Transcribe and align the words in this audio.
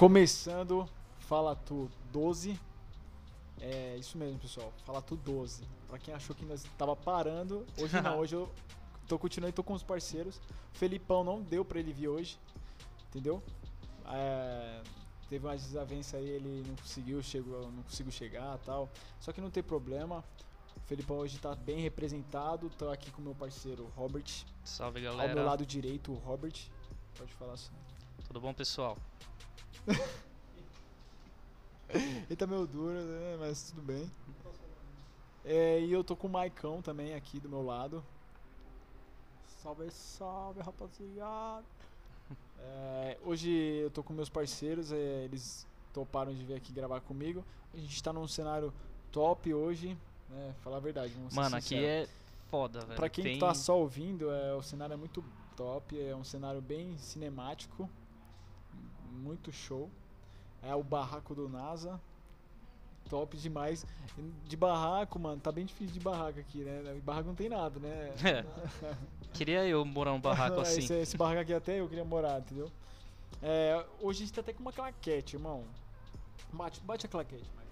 Começando, 0.00 0.88
fala 1.18 1.54
tu 1.54 1.90
12. 2.10 2.58
É 3.60 3.98
isso 3.98 4.16
mesmo, 4.16 4.38
pessoal. 4.38 4.72
Fala 4.86 5.02
tu 5.02 5.14
12. 5.14 5.62
Pra 5.86 5.98
quem 5.98 6.14
achou 6.14 6.34
que 6.34 6.42
nós 6.42 6.64
tava 6.78 6.96
parando, 6.96 7.66
hoje 7.76 8.00
não, 8.00 8.16
hoje 8.18 8.34
eu 8.34 8.50
tô 9.06 9.18
continuando, 9.18 9.52
tô 9.52 9.62
com 9.62 9.74
os 9.74 9.82
parceiros. 9.82 10.40
O 10.72 10.78
Felipão 10.78 11.22
não 11.22 11.42
deu 11.42 11.66
pra 11.66 11.78
ele 11.78 11.92
vir 11.92 12.08
hoje, 12.08 12.38
entendeu? 13.10 13.42
É, 14.10 14.80
teve 15.28 15.46
uma 15.46 15.54
desavença 15.54 16.16
aí, 16.16 16.30
ele 16.30 16.64
não 16.66 16.76
conseguiu, 16.76 17.22
chegou, 17.22 17.70
não 17.70 17.82
conseguiu 17.82 18.10
chegar 18.10 18.56
tal. 18.64 18.88
Só 19.20 19.32
que 19.32 19.40
não 19.42 19.50
tem 19.50 19.62
problema. 19.62 20.24
O 20.78 20.80
Felipão 20.86 21.18
hoje 21.18 21.38
tá 21.38 21.54
bem 21.54 21.78
representado. 21.78 22.70
Tô 22.70 22.88
aqui 22.88 23.10
com 23.10 23.20
o 23.20 23.24
meu 23.26 23.34
parceiro 23.34 23.92
Robert. 23.94 24.46
Salve 24.64 25.06
Ao 25.06 25.14
meu 25.14 25.26
galera. 25.26 25.44
lado 25.44 25.66
direito, 25.66 26.10
o 26.10 26.14
Robert. 26.14 26.56
Pode 27.18 27.34
falar 27.34 27.52
assim. 27.52 27.74
Tudo 28.26 28.40
bom, 28.40 28.54
pessoal? 28.54 28.96
Ele 31.92 32.36
tá 32.36 32.46
meio 32.46 32.66
duro, 32.66 32.92
né? 32.92 33.36
Mas 33.38 33.70
tudo 33.70 33.82
bem. 33.82 34.10
É, 35.44 35.80
e 35.80 35.92
eu 35.92 36.04
tô 36.04 36.14
com 36.14 36.26
o 36.26 36.30
Maicão 36.30 36.80
também 36.82 37.14
aqui 37.14 37.40
do 37.40 37.48
meu 37.48 37.62
lado. 37.62 38.04
Salve, 39.62 39.90
salve, 39.90 40.60
rapaziada. 40.60 41.64
É, 42.62 43.16
hoje 43.24 43.50
eu 43.50 43.90
tô 43.90 44.02
com 44.02 44.12
meus 44.12 44.28
parceiros, 44.28 44.92
é, 44.92 45.24
eles 45.24 45.66
toparam 45.94 46.30
de 46.34 46.44
vir 46.44 46.54
aqui 46.54 46.74
gravar 46.74 47.00
comigo. 47.00 47.42
A 47.72 47.78
gente 47.78 48.02
tá 48.02 48.12
num 48.12 48.28
cenário 48.28 48.70
top 49.10 49.54
hoje, 49.54 49.96
né? 50.28 50.54
Falar 50.62 50.76
a 50.76 50.80
verdade. 50.80 51.14
vamos 51.14 51.34
Mano, 51.34 51.56
aqui 51.56 51.82
é 51.82 52.06
foda, 52.50 52.80
velho. 52.80 52.96
Pra 52.96 53.08
quem 53.08 53.24
Tem... 53.24 53.38
tá 53.38 53.54
só 53.54 53.78
ouvindo, 53.78 54.30
é, 54.30 54.54
o 54.54 54.62
cenário 54.62 54.92
é 54.92 54.96
muito 54.96 55.24
top, 55.56 55.98
é 55.98 56.14
um 56.14 56.22
cenário 56.22 56.60
bem 56.60 56.98
cinemático, 56.98 57.88
muito 59.30 59.52
show. 59.52 59.88
É 60.62 60.74
o 60.74 60.82
barraco 60.82 61.34
do 61.34 61.48
NASA, 61.48 61.98
top 63.08 63.36
demais. 63.36 63.86
De 64.44 64.56
barraco, 64.56 65.18
mano, 65.18 65.40
tá 65.40 65.50
bem 65.50 65.64
difícil 65.64 65.94
de 65.94 66.00
barraco 66.00 66.38
aqui, 66.38 66.58
né? 66.58 67.00
Barraco 67.02 67.28
não 67.28 67.34
tem 67.34 67.48
nada, 67.48 67.78
né? 67.80 68.12
É. 68.22 68.44
Queria 69.32 69.66
eu 69.66 69.84
morar 69.84 70.10
num 70.10 70.20
barraco 70.20 70.60
assim. 70.60 70.80
esse, 70.80 70.92
esse 70.94 71.16
barraco 71.16 71.40
aqui 71.40 71.54
até 71.54 71.80
eu 71.80 71.88
queria 71.88 72.04
morar, 72.04 72.40
entendeu? 72.40 72.70
É, 73.40 73.86
hoje 74.00 74.22
a 74.22 74.26
gente 74.26 74.34
tá 74.34 74.40
até 74.40 74.52
com 74.52 74.60
uma 74.60 74.72
claquete, 74.72 75.36
irmão. 75.36 75.64
Bate, 76.52 76.80
bate 76.80 77.06
a 77.06 77.08
claquete, 77.08 77.48
Michael. 77.52 77.70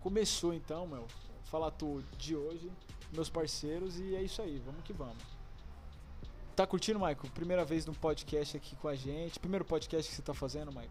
Começou 0.00 0.54
então, 0.54 0.86
meu. 0.86 1.06
Falar 1.44 1.72
tu 1.72 2.02
de 2.16 2.36
hoje, 2.36 2.70
meus 3.12 3.28
parceiros, 3.28 3.98
e 3.98 4.14
é 4.14 4.22
isso 4.22 4.40
aí, 4.40 4.62
vamos 4.64 4.82
que 4.84 4.92
vamos. 4.92 5.39
Tá 6.60 6.66
curtindo, 6.66 6.98
Michael? 6.98 7.16
Primeira 7.32 7.64
vez 7.64 7.86
no 7.86 7.94
podcast 7.94 8.54
aqui 8.54 8.76
com 8.76 8.86
a 8.86 8.94
gente. 8.94 9.40
Primeiro 9.40 9.64
podcast 9.64 10.10
que 10.10 10.14
você 10.14 10.20
tá 10.20 10.34
fazendo, 10.34 10.70
Michael? 10.70 10.90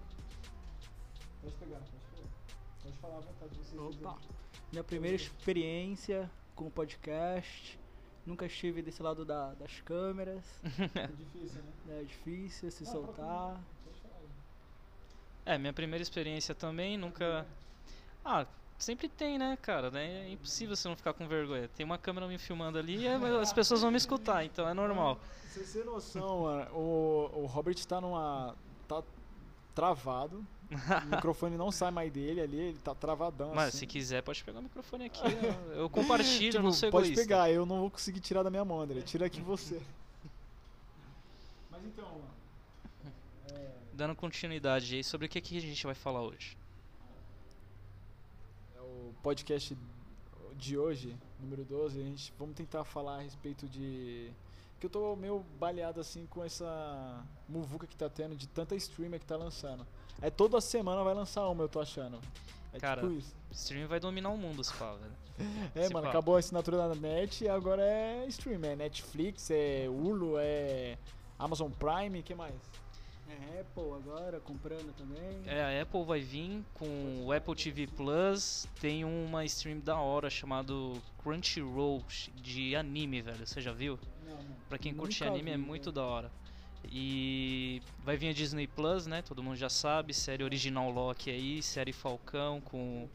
Pode 1.44 1.53
pegar, 1.58 1.78
pode 1.78 1.92
pegar. 2.16 2.28
Pode 2.81 2.98
falar 2.98 3.17
à 3.17 3.20
vontade. 3.20 3.56
Vocês 3.56 3.80
Opa! 3.80 4.17
Minha 4.72 4.84
primeira 4.84 5.16
experiência 5.16 6.28
com 6.56 6.66
o 6.66 6.72
podcast. 6.72 7.80
Nunca 8.26 8.48
estive 8.48 8.81
desse 8.81 9.03
lado 9.03 9.23
da- 9.23 9.53
das 9.53 9.80
câmeras. 9.81 10.44
É 10.95 11.06
difícil, 11.06 11.61
né? 11.61 12.00
É 12.00 12.04
difícil 12.04 12.72
se 12.72 12.83
Ah, 12.86 12.88
soltar. 12.88 13.64
É, 15.45 15.56
minha 15.59 15.72
primeira 15.72 16.02
experiência 16.02 16.56
também, 16.56 16.98
nunca. 16.98 17.45
Ah, 18.26 18.48
sempre 18.80 19.08
tem, 19.10 19.38
né, 19.38 19.58
cara? 19.62 19.92
né? 19.92 20.28
É 20.28 20.32
impossível 20.32 20.76
você 20.76 20.88
não 20.88 20.96
ficar 20.96 21.14
com 21.14 21.28
vergonha. 21.28 21.68
Tem 21.76 21.86
uma 21.86 21.98
câmera 21.98 22.28
me 22.28 22.38
filmando 22.38 22.78
ali 22.80 23.02
e 23.04 23.08
as 23.08 23.54
pessoas 23.54 23.82
vão 23.82 23.92
me 23.92 23.98
escutar, 23.98 24.44
então 24.46 24.68
é 24.68 24.74
normal. 24.74 25.20
Você 25.48 25.80
tem 25.80 25.84
noção, 25.86 26.42
mano. 26.44 26.72
O, 26.74 27.42
o 27.42 27.46
Robert 27.46 27.76
tá 27.86 28.00
numa. 28.02 28.56
tá 28.88 29.04
travado. 29.76 30.46
O 30.72 31.06
microfone 31.16 31.58
não 31.58 31.72
sai 31.72 31.90
mais 31.90 32.12
dele 32.12 32.42
ali, 32.42 32.58
ele 32.60 32.78
tá 32.78 32.94
travadão. 32.94 33.54
Mas 33.56 33.70
assim. 33.70 33.80
se 33.80 33.88
quiser, 33.88 34.22
pode 34.22 34.44
pegar 34.44 34.60
o 34.60 34.64
microfone 34.64 35.06
aqui. 35.06 35.22
eu- 35.23 35.73
Eu 35.73 35.89
compartilho, 35.89 36.52
Tipo, 36.52 36.64
não 36.64 36.72
sou 36.72 36.92
pode 36.92 37.08
egoísta. 37.08 37.23
pegar, 37.26 37.50
eu 37.52 37.66
não 37.66 37.80
vou 37.80 37.89
conseguir 37.92 38.20
tirar 38.20 38.44
da 38.44 38.50
minha 38.52 38.64
mão, 38.64 38.80
André. 38.82 39.02
Tira 39.02 39.26
aqui 39.26 39.42
você. 39.42 39.82
Mas 41.72 41.84
então, 41.86 42.06
mano. 42.06 43.14
É, 43.52 43.70
Dando 43.94 44.16
continuidade 44.16 44.95
aí, 44.95 45.04
sobre 45.04 45.26
o 45.26 45.30
que, 45.30 45.42
que 45.42 45.58
a 45.58 45.62
gente 45.62 45.84
vai 45.86 45.95
falar 45.95 46.22
hoje? 46.22 46.56
Podcast 49.22 49.78
de 50.56 50.78
hoje, 50.78 51.16
número 51.40 51.64
12, 51.64 52.00
a 52.00 52.04
gente 52.04 52.34
vamos 52.38 52.56
tentar 52.56 52.84
falar 52.84 53.18
a 53.18 53.22
respeito 53.22 53.68
de. 53.68 54.32
Que 54.80 54.86
eu 54.86 54.90
tô 54.90 55.16
meio 55.16 55.46
baleado 55.60 56.00
assim 56.00 56.26
com 56.28 56.44
essa 56.44 57.22
muvuca 57.48 57.86
que 57.86 57.98
tá 57.98 58.10
tendo 58.10 58.36
de 58.36 58.48
tanta 58.48 58.76
streamer 58.76 59.20
que 59.20 59.26
tá 59.26 59.36
lançando. 59.36 59.86
É 60.22 60.30
toda 60.30 60.62
semana 60.62 61.04
vai 61.04 61.14
lançar 61.14 61.48
uma, 61.50 61.64
eu 61.64 61.70
tô 61.70 61.82
achando. 61.82 62.20
É 62.74 62.80
Cara, 62.80 63.02
tipo 63.02 63.14
isso. 63.14 63.88
Vai 63.88 64.00
dominar 64.00 64.30
o 64.30 64.38
mundo, 64.38 64.64
se 64.64 64.74
fala, 64.74 64.98
velho. 65.00 65.14
É, 65.74 65.88
se 65.88 65.94
mano, 65.94 66.06
pá. 66.06 66.10
acabou 66.10 66.36
a 66.36 66.40
assinatura 66.40 66.78
da 66.78 66.96
net 66.96 67.46
e 67.46 67.50
agora 67.50 67.82
é 67.82 68.26
stream. 68.28 68.62
É 68.64 68.76
Netflix, 68.76 69.50
é 69.50 69.88
Hulu, 69.90 70.38
é 70.38 70.98
Amazon 71.38 71.72
Prime, 71.72 72.22
que 72.22 72.36
mais? 72.36 72.56
É 73.30 73.62
Apple 73.62 73.94
agora, 73.94 74.40
comprando 74.40 74.94
também. 74.95 75.42
É, 75.45 75.80
a 75.80 75.82
Apple 75.82 76.04
vai 76.04 76.20
vir 76.20 76.64
com 76.73 77.26
o 77.26 77.32
Apple 77.32 77.56
TV 77.56 77.88
Plus, 77.88 78.67
tem 78.82 79.06
uma 79.06 79.45
stream 79.45 79.80
da 79.80 79.98
hora 80.00 80.30
chamado 80.30 81.02
Crunchyroll 81.22 82.04
de 82.36 82.76
anime, 82.76 83.22
velho. 83.22 83.45
Você 83.45 83.62
já 83.62 83.72
viu? 83.72 84.00
Não, 84.26 84.36
não. 84.36 84.56
Pra 84.68 84.78
quem 84.78 84.94
curte 84.94 85.23
Nunca 85.23 85.34
anime 85.36 85.52
é 85.52 85.58
vi, 85.58 85.64
muito 85.64 85.86
velho. 85.86 85.95
da 85.95 86.04
hora. 86.04 86.32
E 86.86 87.82
vai 88.04 88.18
vir 88.18 88.30
a 88.30 88.34
Disney 88.34 88.66
Plus, 88.66 89.06
né? 89.06 89.22
Todo 89.22 89.44
mundo 89.44 89.56
já 89.58 89.70
sabe, 89.70 90.14
série 90.14 90.44
original 90.44 90.89
Loki 90.89 91.30
aí, 91.30 91.62
série 91.62 91.94
Falcão 91.94 92.60
com 92.62 93.08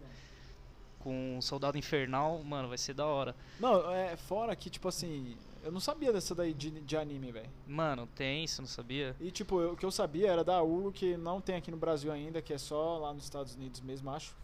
com 1.05 1.39
Soldado 1.43 1.77
Infernal, 1.79 2.43
mano, 2.43 2.69
vai 2.69 2.79
ser 2.79 2.95
da 2.95 3.05
hora. 3.07 3.37
Não, 3.61 3.91
é 3.93 4.17
fora 4.17 4.57
que, 4.57 4.71
tipo 4.71 4.89
assim, 4.89 5.37
eu 5.63 5.71
não 5.71 5.79
sabia 5.81 6.11
dessa 6.13 6.35
daí 6.35 6.55
de, 6.55 6.71
de 6.71 6.97
anime, 6.97 7.31
velho. 7.31 7.51
Mano, 7.67 8.09
tem, 8.15 8.47
você 8.47 8.63
não 8.63 8.67
sabia? 8.69 9.15
E, 9.21 9.31
tipo, 9.31 9.61
eu- 9.61 9.73
o 9.75 9.77
que 9.77 9.85
eu 9.85 9.91
sabia 9.91 10.31
era 10.33 10.43
da 10.43 10.61
Hulu, 10.63 10.91
que 10.91 11.17
não 11.17 11.41
tem 11.41 11.57
aqui 11.57 11.71
no 11.71 11.77
Brasil 11.77 12.11
ainda, 12.11 12.41
que 12.41 12.53
é 12.55 12.59
só 12.59 12.99
lá 12.99 13.13
nos 13.13 13.25
Estados 13.25 13.55
Unidos 13.55 13.81
mesmo, 13.83 14.11
acho. 14.11 14.35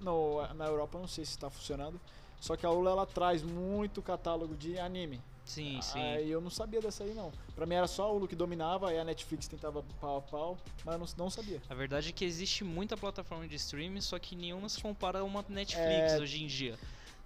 No, 0.00 0.46
na 0.54 0.66
Europa 0.66 0.96
eu 0.96 1.00
não 1.00 1.08
sei 1.08 1.24
se 1.24 1.36
tá 1.38 1.50
funcionando. 1.50 2.00
Só 2.40 2.56
que 2.56 2.64
a 2.64 2.70
Hulu, 2.70 2.88
ela 2.88 3.04
traz 3.06 3.42
muito 3.42 4.00
catálogo 4.00 4.54
de 4.54 4.78
anime. 4.78 5.20
Sim, 5.48 5.80
sim. 5.80 5.98
Aí 5.98 6.30
eu 6.30 6.42
não 6.42 6.50
sabia 6.50 6.78
dessa 6.80 7.04
aí, 7.04 7.14
não. 7.14 7.32
Pra 7.56 7.64
mim 7.64 7.74
era 7.74 7.86
só 7.86 8.04
a 8.04 8.12
Hulu 8.12 8.28
que 8.28 8.36
dominava, 8.36 8.90
aí 8.90 8.98
a 8.98 9.04
Netflix 9.04 9.48
tentava 9.48 9.82
pau 9.98 10.18
a 10.18 10.20
pau, 10.20 10.58
mas 10.84 10.94
eu 10.94 10.98
não, 10.98 11.24
não 11.24 11.30
sabia. 11.30 11.60
A 11.70 11.74
verdade 11.74 12.10
é 12.10 12.12
que 12.12 12.22
existe 12.24 12.62
muita 12.64 12.96
plataforma 12.98 13.48
de 13.48 13.56
streaming, 13.56 14.02
só 14.02 14.18
que 14.18 14.36
nenhuma 14.36 14.68
se 14.68 14.80
compara 14.82 15.20
a 15.20 15.24
uma 15.24 15.42
Netflix 15.48 16.12
É. 16.12 16.18
hoje 16.20 16.42
em 16.44 16.46
dia. 16.46 16.78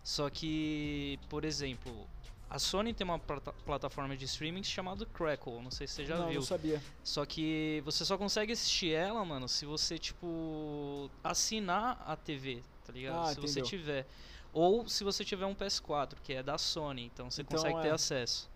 Só 0.04 0.30
que, 0.30 1.18
por 1.28 1.44
exemplo, 1.44 2.06
a 2.48 2.60
Sony 2.60 2.94
tem 2.94 3.04
uma 3.04 3.18
plata- 3.18 3.52
plataforma 3.64 4.16
de 4.16 4.24
streaming 4.26 4.62
chamada 4.62 5.04
Crackle, 5.06 5.60
não 5.60 5.70
sei 5.72 5.88
se 5.88 5.94
você 5.94 6.06
já 6.06 6.16
não, 6.16 6.28
viu. 6.28 6.36
não 6.40 6.46
sabia. 6.46 6.80
Só 7.02 7.26
que 7.26 7.82
você 7.84 8.04
só 8.04 8.16
consegue 8.16 8.52
assistir 8.52 8.92
ela, 8.92 9.24
mano, 9.24 9.48
se 9.48 9.66
você, 9.66 9.98
tipo, 9.98 11.10
assinar 11.24 12.00
a 12.06 12.14
TV, 12.16 12.62
tá 12.84 12.92
ligado? 12.92 13.18
Ah, 13.26 13.34
se 13.34 13.40
você 13.40 13.60
entendeu. 13.60 13.64
tiver. 13.68 14.06
Ou 14.52 14.86
se 14.88 15.02
você 15.02 15.24
tiver 15.24 15.46
um 15.46 15.54
PS4, 15.54 16.14
que 16.22 16.34
é 16.34 16.42
da 16.42 16.58
Sony, 16.58 17.04
então 17.06 17.30
você 17.30 17.42
Então, 17.42 17.56
consegue 17.56 17.80
ter 17.82 17.88
é. 17.88 17.92
acesso. 17.92 18.50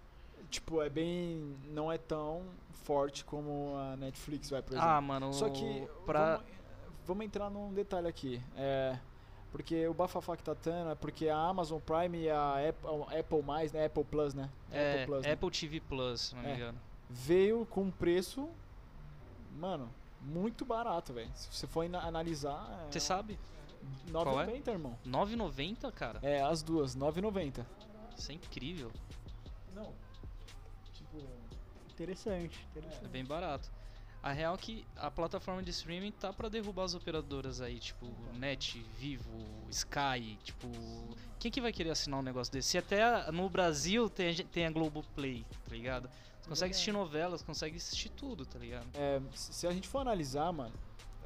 Tipo, 0.51 0.83
é 0.83 0.89
bem. 0.89 1.57
Não 1.71 1.91
é 1.91 1.99
tão 1.99 2.43
forte 2.85 3.25
como 3.25 3.75
a 3.77 3.97
Netflix, 3.97 4.51
vai, 4.51 4.63
por 4.63 4.73
exemplo. 4.75 4.89
Ah, 4.89 5.01
mano, 5.01 5.33
Só 5.33 5.49
que. 5.49 5.89
pra... 6.05 6.37
Vamos, 6.37 6.51
vamos 7.07 7.27
entrar 7.27 7.51
num 7.51 7.73
detalhe 7.73 8.07
aqui. 8.07 8.41
É. 8.57 8.97
Porque 9.51 9.87
o 9.89 9.95
bafafá 9.95 10.37
que 10.37 10.43
tá 10.43 10.55
tendo 10.55 10.91
é 10.91 10.95
porque 10.95 11.29
a 11.29 11.39
Amazon 11.39 11.81
Prime 11.81 12.19
e 12.19 12.31
a 12.31 12.57
Apple, 12.69 13.19
Apple 13.19 13.43
mais, 13.43 13.73
né? 13.73 13.87
Apple 13.87 14.05
Plus, 14.05 14.35
né? 14.35 14.51
É, 14.71 14.93
Apple 14.93 15.07
Plus, 15.07 15.25
né? 15.25 15.33
Apple 15.33 15.51
TV 15.51 15.81
Plus, 15.81 16.21
se 16.21 16.35
não 16.35 16.43
me 16.43 16.51
É. 16.51 16.55
engano. 16.57 16.79
Veio 17.09 17.65
com 17.67 17.83
um 17.85 17.91
preço. 17.91 18.49
Mano, 19.59 19.89
muito 20.21 20.65
barato, 20.65 21.13
velho. 21.15 21.31
Se 21.35 21.49
você 21.51 21.67
for 21.67 21.85
analisar. 21.97 22.85
é 22.87 22.93
Você 22.93 23.01
sabe? 23.01 23.39
9,90, 24.11 24.69
irmão. 24.69 24.99
9,90, 25.07 25.93
cara? 25.93 26.19
É, 26.23 26.43
as 26.43 26.63
duas, 26.63 26.95
9,90. 26.97 27.65
Isso 28.17 28.33
é 28.33 28.35
incrível. 28.35 28.91
Não. 29.75 29.93
Tipo. 30.95 31.19
Interessante, 31.91 32.67
É 32.75 32.79
interessante. 32.79 33.09
bem 33.09 33.25
barato. 33.25 33.71
A 34.23 34.33
real 34.33 34.55
é 34.55 34.59
que 34.59 34.85
a 34.97 35.11
plataforma 35.11 35.63
de 35.63 35.71
streaming 35.71 36.11
tá 36.11 36.33
pra 36.33 36.49
derrubar 36.49 36.85
as 36.85 36.95
operadoras 36.95 37.61
aí, 37.61 37.79
tipo 37.79 38.07
Net, 38.35 38.85
Vivo, 38.99 39.31
Sky, 39.71 40.37
tipo, 40.43 40.67
quem 41.39 41.51
que 41.51 41.61
vai 41.61 41.73
querer 41.73 41.91
assinar 41.91 42.19
um 42.19 42.23
negócio 42.23 42.53
desse? 42.53 42.71
Se 42.71 42.79
até 42.79 43.03
a- 43.05 43.31
no 43.31 43.49
Brasil 43.49 44.11
tem 44.11 44.35
tem 44.47 44.67
a 44.67 44.71
Globoplay, 44.71 45.45
tá 45.65 45.71
ligado? 45.71 46.11
Você 46.43 46.49
consegue 46.49 46.73
assistir 46.73 46.93
novelas, 46.93 47.43
consegue 47.43 47.77
assistir 47.77 48.09
tudo, 48.11 48.45
tá 48.45 48.59
ligado? 48.59 48.87
É, 48.95 49.21
se 49.33 49.67
a 49.67 49.71
gente 49.71 49.87
for 49.87 50.01
analisar, 50.01 50.53
mano, 50.53 50.75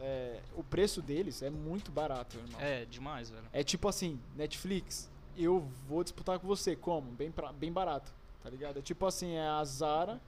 é, 0.00 0.40
o 0.56 0.62
preço 0.64 1.00
deles 1.02 1.42
é 1.42 1.50
muito 1.50 1.90
barato, 1.92 2.38
irmão. 2.38 2.60
É, 2.60 2.84
demais, 2.86 3.30
velho. 3.30 3.44
É 3.52 3.62
tipo 3.62 3.88
assim, 3.88 4.18
Netflix, 4.36 5.08
eu 5.36 5.60
vou 5.88 6.02
disputar 6.02 6.38
com 6.38 6.46
você, 6.46 6.74
como? 6.74 7.10
Bem, 7.12 7.30
pra- 7.30 7.52
bem 7.52 7.72
barato, 7.72 8.10
tá 8.42 8.48
ligado? 8.50 8.78
É 8.78 8.82
tipo 8.82 9.06
assim, 9.06 9.34
é 9.34 9.46
a 9.46 9.62
Zara 9.64 10.20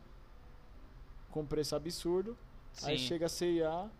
com 1.30 1.44
preço 1.46 1.74
absurdo, 1.74 2.36
aí 2.82 2.98
Sim. 2.98 3.06
chega 3.06 3.26
a 3.26 3.28
CIA 3.28 3.90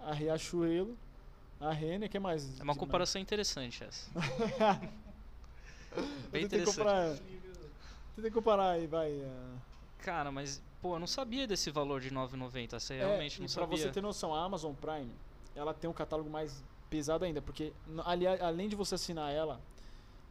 a 0.00 0.12
Riachuelo, 0.12 0.96
a 1.60 1.72
Renner, 1.72 2.08
que 2.08 2.18
mais? 2.18 2.58
É 2.60 2.62
uma 2.62 2.74
comparação 2.76 3.20
interessante 3.20 3.82
essa. 3.84 4.08
Bem 6.30 6.44
interessante. 6.44 6.76
comparar. 6.76 7.16
Tentei 8.14 8.30
comparar 8.30 8.70
aí, 8.72 8.86
vai. 8.86 9.10
é. 9.10 9.30
Cara, 9.98 10.30
mas, 10.30 10.62
pô, 10.80 10.94
eu 10.94 10.98
não 10.98 11.06
sabia 11.06 11.46
desse 11.46 11.70
valor 11.70 12.00
de 12.00 12.10
9,90. 12.10 12.78
Você 12.78 12.94
É, 12.94 12.98
realmente 13.06 13.36
e 13.38 13.40
não 13.40 13.46
pra 13.48 13.62
sabia. 13.62 13.76
você 13.78 13.90
ter 13.90 14.00
noção, 14.00 14.34
a 14.34 14.42
Amazon 14.42 14.74
Prime, 14.74 15.10
ela 15.54 15.74
tem 15.74 15.88
um 15.88 15.92
catálogo 15.92 16.30
mais 16.30 16.64
pesado 16.90 17.24
ainda, 17.24 17.42
porque 17.42 17.72
ali, 18.04 18.26
além 18.26 18.68
de 18.68 18.76
você 18.76 18.94
assinar 18.94 19.32
ela 19.32 19.60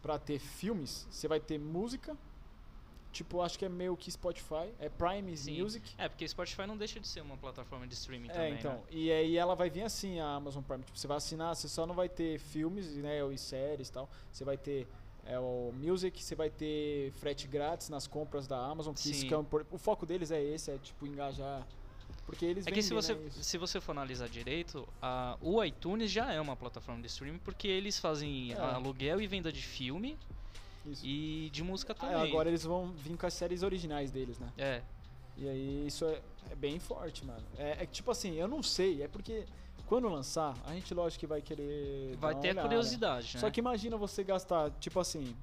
pra 0.01 0.17
ter 0.17 0.39
filmes, 0.39 1.07
você 1.09 1.27
vai 1.27 1.39
ter 1.39 1.59
música, 1.59 2.17
tipo, 3.11 3.41
acho 3.41 3.59
que 3.59 3.65
é 3.65 3.69
meio 3.69 3.95
que 3.97 4.11
Spotify, 4.11 4.73
é 4.79 4.89
Prime 4.89 5.35
Sim. 5.35 5.61
Music. 5.61 5.93
É, 5.97 6.07
porque 6.07 6.27
Spotify 6.27 6.65
não 6.65 6.77
deixa 6.77 6.99
de 6.99 7.07
ser 7.07 7.21
uma 7.21 7.37
plataforma 7.37 7.85
de 7.87 7.93
streaming 7.93 8.29
É, 8.29 8.33
também, 8.33 8.53
então, 8.53 8.73
né? 8.73 8.83
e 8.89 9.11
aí 9.11 9.37
ela 9.37 9.55
vai 9.55 9.69
vir 9.69 9.83
assim, 9.83 10.19
a 10.19 10.35
Amazon 10.35 10.63
Prime, 10.63 10.83
tipo, 10.83 10.97
você 10.97 11.07
vai 11.07 11.17
assinar, 11.17 11.55
você 11.55 11.67
só 11.67 11.85
não 11.85 11.93
vai 11.95 12.09
ter 12.09 12.39
filmes, 12.39 12.95
né, 12.97 13.19
e 13.31 13.37
séries 13.37 13.89
e 13.89 13.91
tal, 13.91 14.09
você 14.31 14.43
vai 14.43 14.57
ter 14.57 14.87
é, 15.27 15.37
o 15.39 15.71
Music, 15.75 16.23
você 16.23 16.35
vai 16.35 16.49
ter 16.49 17.11
frete 17.13 17.47
grátis 17.47 17.89
nas 17.89 18.07
compras 18.07 18.47
da 18.47 18.57
Amazon, 18.57 18.93
que 18.93 19.11
isso 19.11 19.33
é 19.33 19.37
o 19.37 19.77
foco 19.77 20.05
deles 20.05 20.31
é 20.31 20.41
esse, 20.41 20.71
é 20.71 20.77
tipo 20.77 21.05
engajar, 21.05 21.67
porque 22.25 22.45
eles 22.45 22.65
É 22.65 22.71
que 22.71 22.81
se 22.81 22.93
você, 22.93 23.13
né, 23.13 23.29
se 23.29 23.57
você 23.57 23.79
for 23.81 23.91
analisar 23.91 24.29
direito, 24.29 24.87
a, 25.01 25.37
o 25.41 25.63
iTunes 25.63 26.09
já 26.11 26.31
é 26.31 26.39
uma 26.39 26.55
plataforma 26.55 27.01
de 27.01 27.07
streaming 27.07 27.39
porque 27.39 27.67
eles 27.67 27.99
fazem 27.99 28.53
É. 28.53 28.55
aluguel 28.57 29.19
e 29.21 29.27
venda 29.27 29.51
de 29.51 29.61
filme 29.61 30.17
Isso. 30.85 31.05
e 31.05 31.49
de 31.51 31.63
música 31.63 31.93
Ah, 31.93 31.95
também. 31.95 32.21
agora 32.31 32.49
eles 32.49 32.63
vão 32.63 32.91
vir 32.91 33.17
com 33.17 33.25
as 33.25 33.33
séries 33.33 33.63
originais 33.63 34.11
deles, 34.11 34.39
né? 34.39 34.51
É, 34.57 34.81
E 35.37 35.47
aí 35.47 35.85
isso 35.87 36.03
é, 36.05 36.19
é 36.49 36.55
bem 36.55 36.79
forte, 36.79 37.23
mano. 37.23 37.45
É, 37.57 37.83
é 37.83 37.85
que, 37.85 37.91
tipo 37.91 38.09
assim, 38.09 38.33
eu 38.35 38.47
não 38.47 38.63
sei, 38.63 39.03
é 39.03 39.07
porque 39.07 39.45
quando 39.87 40.07
lançar, 40.09 40.53
a 40.65 40.73
gente 40.73 40.93
lógico 40.93 41.21
que 41.21 41.27
vai 41.27 41.41
querer. 41.41 42.15
vai 42.17 42.35
ter 42.35 42.57
a 42.57 42.61
curiosidade, 42.61 43.35
né? 43.35 43.39
Só 43.39 43.49
que 43.49 43.59
imagina 43.59 43.95
você 43.97 44.23
gastar, 44.23 44.69
tipo 44.79 44.99
assim, 44.99 45.35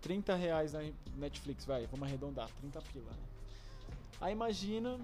30 0.00 0.34
reais 0.34 0.72
na 0.72 0.80
Netflix, 1.16 1.64
vai, 1.64 1.86
vamos 1.86 2.06
arredondar, 2.06 2.48
30 2.60 2.80
pila, 2.92 3.10
né? 3.10 3.18
Aí 4.20 4.32
imagina 4.32 4.98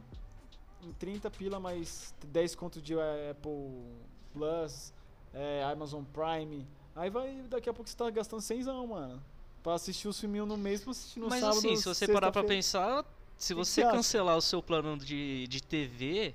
em 0.82 0.92
30 0.92 1.30
pila 1.30 1.58
mais 1.58 2.14
10 2.26 2.54
conto 2.54 2.80
de 2.80 2.94
Apple 3.30 3.84
Plus, 4.32 4.92
eh, 5.34 5.62
Amazon 5.64 6.04
Prime. 6.04 6.66
Aí 6.94 7.10
vai, 7.10 7.42
daqui 7.48 7.68
a 7.68 7.72
pouco 7.72 7.90
você 7.90 7.96
tá 7.96 8.08
gastando 8.08 8.40
100, 8.40 8.64
mano. 8.86 9.22
Pra 9.62 9.74
assistir 9.74 10.08
os 10.08 10.18
filminhos 10.18 10.48
no 10.48 10.56
mês, 10.56 10.80
pra 10.82 10.92
assistir 10.92 11.20
no 11.20 11.28
Mas 11.28 11.40
sábado. 11.40 11.58
assim, 11.58 11.76
se 11.76 11.84
você 11.84 12.08
parar 12.08 12.32
pra 12.32 12.42
pensar, 12.44 13.04
se 13.36 13.52
Que 13.52 13.58
você 13.58 13.82
cancelar 13.82 14.36
o 14.36 14.40
seu 14.40 14.62
plano 14.62 14.96
de, 14.96 15.46
de 15.48 15.62
TV, 15.62 16.34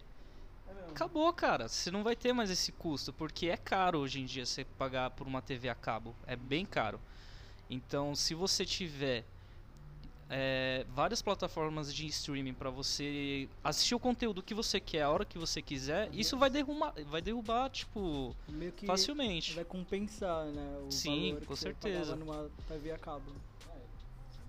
acabou, 0.96 1.32
cara. 1.34 1.68
Você 1.68 1.92
não 1.92 2.04
vai 2.04 2.16
ter 2.16 2.34
mais 2.34 2.50
esse 2.50 2.72
custo, 2.72 3.12
porque 3.12 3.48
é 3.48 3.58
caro 3.58 4.00
hoje 4.00 4.22
em 4.22 4.26
dia 4.26 4.46
você 4.46 4.64
pagar 4.64 5.12
por 5.12 5.28
uma 5.28 5.42
TV 5.42 5.70
a 5.70 5.76
cabo. 5.76 6.16
É 6.26 6.36
bem 6.36 6.66
caro. 6.66 7.00
Então, 7.70 8.16
se 8.16 8.34
você 8.34 8.66
tiver 8.66 9.26
é, 10.30 10.86
várias 10.90 11.22
plataformas 11.22 11.94
de 11.94 12.08
streaming 12.08 12.54
pra 12.54 12.70
você 12.70 13.48
assistir 13.64 13.94
o 13.94 14.00
conteúdo 14.00 14.42
que 14.42 14.54
você 14.54 14.80
quer 14.80 15.04
a 15.04 15.10
hora 15.10 15.26
que 15.26 15.38
você 15.38 15.62
quiser, 15.62 16.10
isso 16.14 16.38
vai 16.38 16.50
derrubar, 16.50 16.94
vai 17.06 17.22
derrubar 17.22 17.70
tipo, 17.70 18.36
facilmente. 18.86 19.54
vai 19.54 19.66
compensar, 19.66 20.46
né? 20.48 20.78
O 20.88 20.92
Sim, 20.92 21.38
com 21.46 21.56
certeza. 21.56 22.16
numa 22.16 22.50
TV 22.68 22.92
a 22.92 22.98
cabo. 22.98 23.32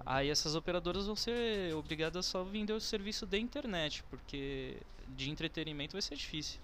Aí 0.04 0.30
essas 0.30 0.54
operadoras 0.54 1.06
vão 1.06 1.16
ser 1.16 1.74
obrigadas 1.74 2.26
só 2.26 2.42
a 2.42 2.44
vender 2.44 2.72
o 2.72 2.80
serviço 2.80 3.26
de 3.26 3.40
internet, 3.40 4.04
porque 4.04 4.76
de 5.14 5.30
entretenimento 5.30 5.92
vai 5.92 6.02
ser 6.02 6.16
difícil. 6.16 6.60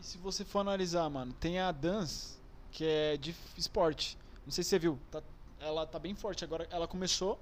E 0.00 0.04
se 0.04 0.18
você 0.18 0.44
for 0.44 0.60
analisar, 0.60 1.08
mano, 1.08 1.32
tem 1.34 1.58
a 1.58 1.70
Dance, 1.70 2.38
que 2.72 2.84
é 2.84 3.16
de 3.16 3.34
esporte. 3.56 4.18
Não 4.44 4.52
sei 4.52 4.64
se 4.64 4.70
você 4.70 4.78
viu, 4.78 4.98
tá- 5.10 5.22
ela 5.60 5.86
tá 5.86 5.98
bem 5.98 6.14
forte 6.14 6.44
agora. 6.44 6.66
Ela 6.70 6.86
começou 6.88 7.40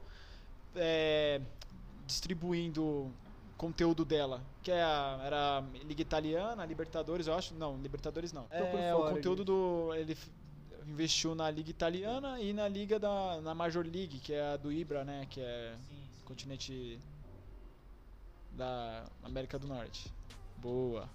é, 0.76 1.40
distribuindo 2.06 3.10
conteúdo 3.56 4.04
dela, 4.04 4.42
que 4.62 4.70
é 4.70 4.82
a, 4.82 5.20
era 5.24 5.58
a 5.58 5.60
Liga 5.84 6.02
Italiana, 6.02 6.64
Libertadores, 6.64 7.26
eu 7.26 7.34
acho. 7.34 7.54
Não, 7.54 7.76
Libertadores 7.80 8.32
não. 8.32 8.44
por 8.44 8.56
É 8.56 8.94
o 8.94 8.98
conteúdo 9.14 9.44
do. 9.44 9.94
Ele 9.94 10.16
investiu 10.86 11.34
na 11.34 11.50
Liga 11.50 11.70
Italiana 11.70 12.40
e 12.40 12.52
na 12.52 12.66
Liga 12.68 12.98
da. 12.98 13.40
na 13.40 13.54
Major 13.54 13.84
League, 13.84 14.18
que 14.20 14.32
é 14.32 14.52
a 14.52 14.56
do 14.56 14.72
Ibra, 14.72 15.04
né? 15.04 15.26
Que 15.30 15.40
é 15.40 15.76
continente 16.24 16.98
da 18.52 19.04
América 19.22 19.58
do 19.58 19.66
Norte. 19.66 20.12
Boa. 20.58 21.08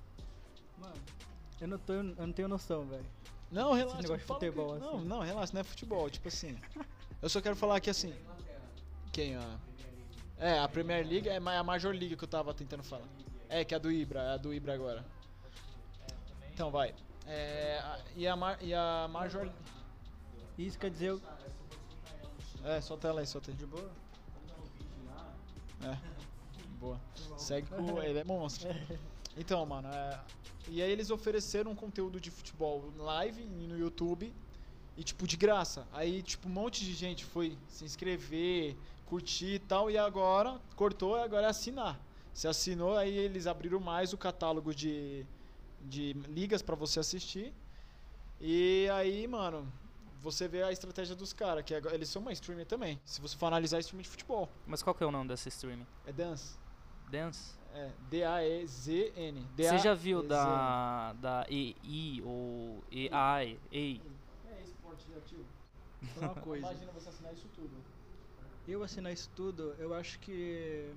Mano, 0.78 0.94
eu 1.62 1.68
não, 1.68 1.78
tô, 1.78 1.94
eu 1.94 2.04
não 2.04 2.32
tenho 2.32 2.48
noção, 2.48 2.86
velho. 2.86 3.06
Não, 3.52 3.74
relaxa. 3.74 4.02
negócio 4.02 4.18
de 4.18 4.24
futebol, 4.26 4.74
que- 4.74 4.80
Não, 4.80 4.96
assim. 4.98 5.06
não, 5.06 5.20
relaxa, 5.22 5.54
não 5.54 5.62
é 5.62 5.64
futebol, 5.64 6.10
tipo 6.10 6.28
assim. 6.28 6.60
Eu 7.22 7.30
só 7.30 7.40
quero 7.42 7.56
falar 7.56 7.80
que 7.80 7.90
assim. 7.90 8.14
Quem, 9.14 9.36
a. 9.36 9.58
É, 10.38 10.60
a 10.60 10.68
Premier 10.68 11.06
League 11.08 11.28
é 11.30 11.40
ma- 11.40 11.58
a 11.58 11.64
Major 11.64 11.92
League 11.92 12.16
que 12.16 12.24
eu 12.24 12.28
tava 12.28 12.54
tentando 12.54 12.84
falar. 12.84 13.08
É, 13.50 13.64
que 13.64 13.74
é 13.74 13.78
a 13.78 13.80
do 13.80 13.92
Ibra, 13.92 14.22
é 14.22 14.34
a 14.34 14.38
do 14.38 14.54
Ibra 14.54 14.74
agora. 14.74 15.06
Então 16.54 16.70
vai. 16.70 16.94
É, 17.26 17.80
a- 17.80 18.00
e, 18.16 18.28
a 18.28 18.36
Mar- 18.36 18.58
e 18.62 18.74
a 18.74 19.08
Major. 19.10 19.50
Isso 20.58 20.78
quer 20.78 20.92
dizer. 20.92 21.08
eu- 21.12 21.22
É, 22.64 22.82
solta 22.82 23.08
ela 23.08 23.22
aí, 23.22 23.26
solta 23.28 23.50
aí. 23.52 23.58
De 23.58 23.66
boa? 23.66 23.90
É. 25.84 26.17
Boa. 26.80 27.00
Segue 27.38 27.68
com. 27.68 28.02
Ele 28.02 28.20
é 28.20 28.24
monstro. 28.24 28.68
Então, 29.40 29.64
mano, 29.68 29.88
é, 29.90 30.20
e 30.68 30.82
aí 30.82 30.90
eles 30.92 31.12
ofereceram 31.12 31.70
um 31.70 31.76
conteúdo 31.76 32.20
de 32.20 32.32
futebol 32.32 32.92
live 32.98 33.44
no 33.46 33.78
YouTube 33.78 34.34
e 34.98 35.04
tipo 35.04 35.28
de 35.28 35.38
graça. 35.38 35.88
Aí 35.94 36.24
tipo 36.24 36.50
um 36.50 36.52
monte 36.52 36.84
de 36.84 36.92
gente 36.96 37.24
foi 37.24 37.56
se 37.68 37.86
inscrever, 37.86 38.76
curtir 39.06 39.54
e 39.54 39.60
tal 39.60 39.92
e 39.92 39.98
agora 39.98 40.60
cortou, 40.76 41.16
agora 41.16 41.46
é 41.46 41.50
assinar. 41.52 42.00
Se 42.34 42.48
assinou, 42.48 42.98
aí 42.98 43.16
eles 43.16 43.46
abriram 43.46 43.80
mais 43.80 44.12
o 44.12 44.18
catálogo 44.18 44.74
de 44.74 45.24
de 45.82 46.14
ligas 46.28 46.64
pra 46.64 46.76
você 46.76 47.00
assistir. 47.00 47.54
E 48.42 48.90
aí, 48.92 49.28
mano, 49.28 49.72
você 50.20 50.48
vê 50.48 50.64
a 50.64 50.72
estratégia 50.72 51.16
dos 51.16 51.32
caras, 51.32 51.64
que 51.64 51.76
agora- 51.76 51.94
eles 51.94 52.10
são 52.10 52.24
uma 52.24 52.32
streamer 52.34 52.66
também. 52.66 53.00
Se 53.06 53.22
você 53.22 53.38
for 53.38 53.46
analisar 53.46 53.80
streamer 53.82 54.04
de 54.04 54.10
futebol, 54.10 54.50
Mas 54.66 54.82
qual 54.82 54.96
que 54.96 55.04
é 55.04 55.06
o 55.06 55.12
nome 55.12 55.28
desse 55.30 55.48
streaming? 55.50 55.86
é 56.08 56.12
dance. 56.12 56.58
Dance? 57.10 57.56
É, 57.74 57.92
D-A-E-Z-N. 58.10 59.46
Você 59.56 59.78
já 59.78 59.94
viu 59.94 60.24
da, 60.24 61.14
da 61.14 61.46
EI 61.50 62.22
ou 62.26 62.84
EI? 62.92 63.60
EI? 63.72 64.02
É 64.50 64.62
esporte 64.64 65.06
ativo. 65.16 65.46
Falar 66.16 66.34
uma 66.34 66.42
coisa. 66.42 66.66
Imagina 66.72 66.92
você 66.92 67.10
assinar 67.10 67.34
isso 67.34 67.48
tudo. 67.56 67.78
Eu 68.68 68.84
assinar 68.84 69.14
isso 69.14 69.30
tudo, 69.36 69.74
eu 69.80 69.94
acho 69.94 70.20
que. 70.20 70.92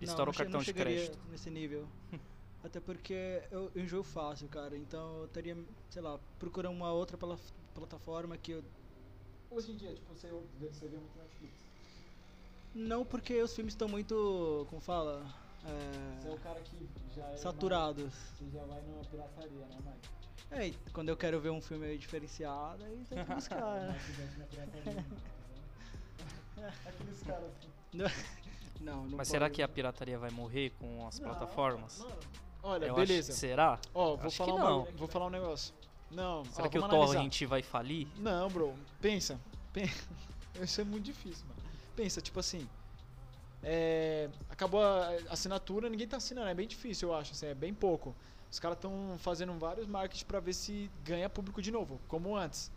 Estoura 0.00 0.26
não, 0.26 0.32
o 0.32 0.36
cartão 0.36 0.52
não 0.54 0.58
de 0.60 0.64
chegaria 0.66 0.96
crédito. 0.96 1.18
nesse 1.30 1.50
nível. 1.50 1.86
Até 2.64 2.80
porque 2.80 3.42
eu 3.50 3.70
enjoo 3.76 4.02
fácil, 4.02 4.48
cara. 4.48 4.76
Então 4.76 5.20
eu 5.22 5.28
teria, 5.28 5.56
sei 5.90 6.00
lá, 6.02 6.18
procurar 6.38 6.70
uma 6.70 6.90
outra 6.92 7.16
pla- 7.16 7.38
plataforma 7.74 8.36
que 8.38 8.52
eu. 8.52 8.64
Hoje 9.50 9.72
em 9.72 9.76
dia, 9.76 9.94
tipo, 9.94 10.12
você, 10.12 10.28
você 10.58 10.88
vê 10.88 10.96
muito 10.96 11.16
Netflix. 11.18 11.63
Não 12.74 13.04
porque 13.04 13.40
os 13.42 13.54
filmes 13.54 13.72
estão 13.74 13.88
muito. 13.88 14.66
como 14.68 14.80
fala? 14.80 15.24
Você 15.62 16.28
é 16.28 16.30
É, 16.30 16.34
o 16.34 16.38
cara 16.38 16.60
que 16.60 16.88
já 17.14 17.24
é. 17.26 17.36
saturados. 17.36 18.04
mais- 18.04 18.14
Você 18.38 18.50
já 18.58 18.64
vai 18.64 18.82
numa 18.82 19.04
pirataria, 19.04 19.66
né, 19.66 19.76
Mike? 19.84 20.08
É, 20.50 20.66
e 20.68 20.72
quando 20.92 21.08
eu 21.08 21.16
quero 21.16 21.40
ver 21.40 21.50
um 21.50 21.60
filme 21.60 21.86
aí 21.86 21.96
diferenciado, 21.98 22.84
aí 22.84 23.04
tem 23.08 23.24
que 23.24 23.34
buscar, 23.34 23.60
né? 23.80 23.98
Na 24.38 24.44
pirataria. 24.46 25.04
Aqueles 26.86 27.22
caras. 27.22 27.50
Não, 28.80 29.06
não 29.06 29.16
Mas 29.16 29.28
será 29.28 29.46
pode. 29.46 29.54
que 29.54 29.62
a 29.62 29.68
pirataria 29.68 30.18
vai 30.18 30.30
morrer 30.30 30.70
com 30.78 31.06
as 31.06 31.18
Não, 31.18 31.28
plataformas? 31.30 32.00
Mano, 32.00 32.16
olha, 32.62 32.86
Eu 32.86 32.94
beleza. 32.96 33.30
Acho, 33.32 33.40
será? 33.40 33.78
Ó, 33.94 34.16
vou 34.16 34.26
acho 34.26 34.36
falar, 34.36 34.52
que 34.52 34.58
uma- 34.58 34.68
não. 34.70 34.84
vou 34.96 35.08
falar 35.08 35.26
um 35.26 35.30
negócio. 35.30 35.72
Não, 36.10 36.44
Será 36.46 36.66
ó, 36.66 36.70
que 36.70 36.78
o 36.78 36.84
analisar. 36.84 37.06
torrent 37.14 37.42
vai 37.44 37.62
falir? 37.62 38.06
Não, 38.18 38.50
bro. 38.50 38.74
Pensa. 39.00 39.40
Pen- 39.72 39.88
Isso 40.60 40.80
é 40.82 40.84
muito 40.84 41.04
difícil, 41.04 41.46
mano. 41.46 41.62
Pensa, 41.96 42.20
tipo 42.20 42.40
assim. 42.40 42.68
é, 43.62 44.28
acabou 44.50 44.82
a 44.82 45.08
assinatura, 45.30 45.88
ninguém 45.88 46.06
tá 46.08 46.16
assinando. 46.18 46.48
É 46.48 46.54
bem 46.54 46.66
difícil, 46.68 47.08
eu 47.08 47.14
acho. 47.14 47.32
assim, 47.32 47.46
é 47.46 47.54
bem 47.54 47.72
pouco. 47.72 48.14
Os 48.50 48.58
caras 48.60 48.76
estão 48.78 49.16
fazendo 49.18 49.52
vários 49.58 49.86
marketing 49.86 50.24
pra 50.26 50.38
ver 50.40 50.52
se 50.52 50.90
ganha 51.04 51.28
público 51.28 51.60
de 51.62 51.70
novo, 51.72 52.00
como 52.08 52.36
antes. 52.36 52.70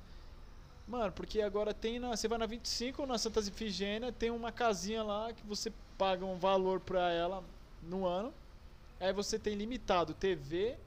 Mano, 0.88 1.12
porque 1.12 1.42
agora 1.42 1.74
tem 1.74 2.00
na. 2.00 2.16
Você 2.16 2.28
vai 2.28 2.38
na 2.38 2.46
25 2.46 3.02
ou 3.02 3.08
na 3.08 3.18
Santa 3.18 3.42
Ifigênia, 3.42 4.12
tem 4.12 4.30
uma 4.32 4.52
casinha 4.52 5.04
lá 5.04 5.34
que 5.34 5.46
você 5.46 5.72
paga 5.98 6.26
um 6.26 6.38
valor 6.38 6.80
pra 6.80 7.12
ela 7.12 7.44
no 7.84 8.06
ano. 8.06 8.34
Aí 9.00 9.12
você 9.14 9.38
tem 9.38 9.54
limitado 9.56 10.14
TV, 10.14 10.78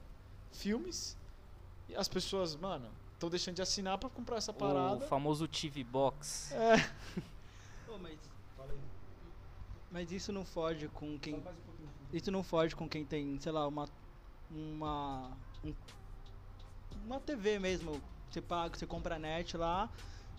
filmes. 0.52 1.16
E 1.88 1.94
as 1.94 2.08
pessoas, 2.08 2.56
mano, 2.56 2.88
estão 3.12 3.28
deixando 3.28 3.56
de 3.56 3.62
assinar 3.62 3.99
pra 3.99 4.08
comprar 4.08 4.38
essa 4.38 4.50
O 4.52 4.54
parada. 4.54 5.06
famoso 5.06 5.46
TV 5.46 5.84
Box. 5.84 6.52
É. 6.54 6.76
Mas, 8.00 8.19
mas 9.90 10.12
isso 10.12 10.33
não 10.33 10.45
foge 10.45 10.88
com 10.88 11.19
quem. 11.19 11.42
Isso 12.12 12.30
não 12.30 12.42
foge 12.42 12.75
com 12.75 12.88
quem 12.88 13.04
tem, 13.04 13.38
sei 13.40 13.52
lá, 13.52 13.66
uma 13.66 13.88
uma. 14.50 15.37
um- 15.64 15.75
uma 17.04 17.21
TV 17.21 17.59
mesmo. 17.59 18.00
Você 18.30 18.40
paga, 18.40 18.76
você 18.76 18.87
compra 18.87 19.16
a 19.16 19.19
net 19.19 19.57
lá, 19.57 19.90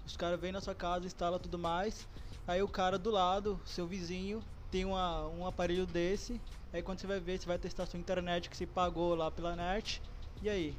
os 0.06 0.16
caras 0.16 0.40
vêm 0.40 0.52
na 0.52 0.62
sua 0.62 0.74
casa, 0.76 1.06
instala 1.06 1.38
tudo 1.40 1.58
mais. 1.58 2.08
Aí 2.48 2.62
o 2.62 2.68
cara 2.68 2.98
do 2.98 3.12
lado, 3.12 3.60
seu 3.66 3.86
vizinho, 3.86 4.42
tem 4.70 4.86
uma, 4.86 5.28
um 5.28 5.46
aparelho 5.46 5.86
desse. 5.86 6.42
Aí 6.72 6.82
quando 6.82 7.00
você 7.00 7.08
vai 7.08 7.20
ver, 7.20 7.40
você 7.40 7.46
vai 7.46 7.58
testar 7.60 7.86
sua 7.86 8.00
internet 8.00 8.50
que 8.50 8.56
você 8.56 8.66
pagou 8.66 9.14
lá 9.16 9.30
pela 9.30 9.56
net. 9.56 10.02
E 10.42 10.50
aí? 10.50 10.78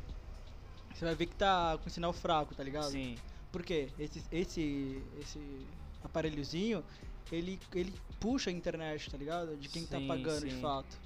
Você 0.94 1.04
vai 1.04 1.14
ver 1.14 1.26
que 1.26 1.36
tá 1.36 1.78
com 1.78 1.90
sinal 1.90 2.12
fraco, 2.12 2.54
tá 2.54 2.62
ligado? 2.62 2.90
Sim. 2.90 3.16
Porque 3.50 3.90
esse, 3.98 4.24
esse, 4.30 5.02
esse 5.20 5.66
aparelhozinho, 6.04 6.84
ele, 7.30 7.58
ele 7.74 7.92
puxa 8.20 8.50
a 8.50 8.52
internet, 8.52 9.10
tá 9.10 9.16
ligado? 9.16 9.56
De 9.56 9.68
quem 9.68 9.82
Sim, 9.82 9.88
tá 9.88 10.00
pagando 10.06 10.46
de 10.46 10.54
sim. 10.54 10.60
fato. 10.60 10.98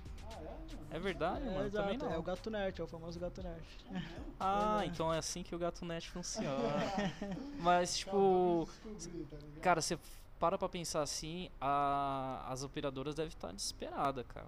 É 0.91 0.99
verdade, 0.99 1.43
é, 1.47 1.50
mano. 1.50 1.67
exato, 1.67 1.83
Também 1.85 1.99
não. 1.99 2.12
é 2.12 2.19
o 2.19 2.23
gato 2.23 2.50
net, 2.50 2.81
é 2.81 2.85
o 2.85 2.87
famoso 2.87 3.19
gato 3.19 3.43
net. 3.43 3.62
Ah, 4.38 4.81
É. 4.83 4.87
então 4.87 5.12
é 5.12 5.19
assim 5.19 5.43
que 5.43 5.55
o 5.55 5.59
gato 5.59 5.85
net 5.85 6.11
funciona. 6.11 6.50
Mas, 7.59 7.97
tipo, 7.99 8.69
cara, 9.62 9.81
você 9.81 9.99
para 10.38 10.59
pra 10.59 10.69
pensar 10.69 11.00
assim, 11.00 11.49
a- 11.59 12.45
as 12.49 12.62
operadoras 12.62 13.15
devem 13.15 13.29
estar 13.31 13.50
desesperadas, 13.53 14.26
cara. 14.29 14.47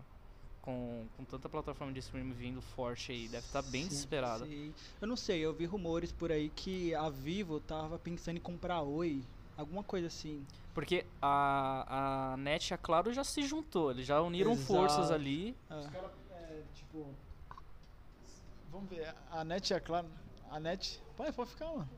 Com, 0.61 1.07
com 1.17 1.25
tanta 1.25 1.49
plataforma 1.49 1.91
de 1.95 2.01
streaming 2.01 2.35
vindo 2.35 2.61
forte 2.61 3.11
aí, 3.13 3.27
deve 3.29 3.47
estar 3.47 3.63
bem 3.63 3.85
Sim, 3.85 3.89
desesperada. 3.89 4.45
sim. 4.45 4.75
Eu 5.01 5.09
não 5.09 5.17
sei, 5.17 5.39
eu 5.41 5.55
vi 5.55 5.65
rumores 5.65 6.13
por 6.13 6.31
aí 6.31 6.51
que 6.51 6.95
a 6.95 7.09
Vivo 7.09 7.59
tava 7.59 7.99
pensando 7.99 8.37
em 8.37 8.41
comprar 8.41 8.75
a 8.75 8.83
Oi, 8.83 9.25
alguma 9.59 9.83
coisa 9.83 10.07
assim. 10.07 10.47
Porque 10.75 11.05
a, 11.21 12.33
a 12.33 12.37
NET 12.37 12.71
e 12.71 12.75
a 12.75 12.79
Claro 12.79 13.13
já 13.13 13.25
se 13.25 13.43
juntou, 13.43 13.91
eles 13.91 14.07
já 14.07 14.21
uniram 14.23 14.57
forças 14.57 14.99
Exato. 15.07 15.15
ali. 15.15 15.57
Ah, 15.69 15.79
Os 15.79 15.87
caras, 15.89 16.11
é, 16.33 16.63
tipo. 16.75 17.07
Vamos 18.71 18.89
ver, 18.91 19.13
a 19.31 19.45
net 19.45 19.71
e 19.71 19.75
a 19.75 19.81
Claro. 19.81 20.09
A 20.51 20.61
net. 20.61 21.03
Pode, 21.17 21.33
pode 21.33 21.51
ficar, 21.51 21.67
mano. 21.67 21.89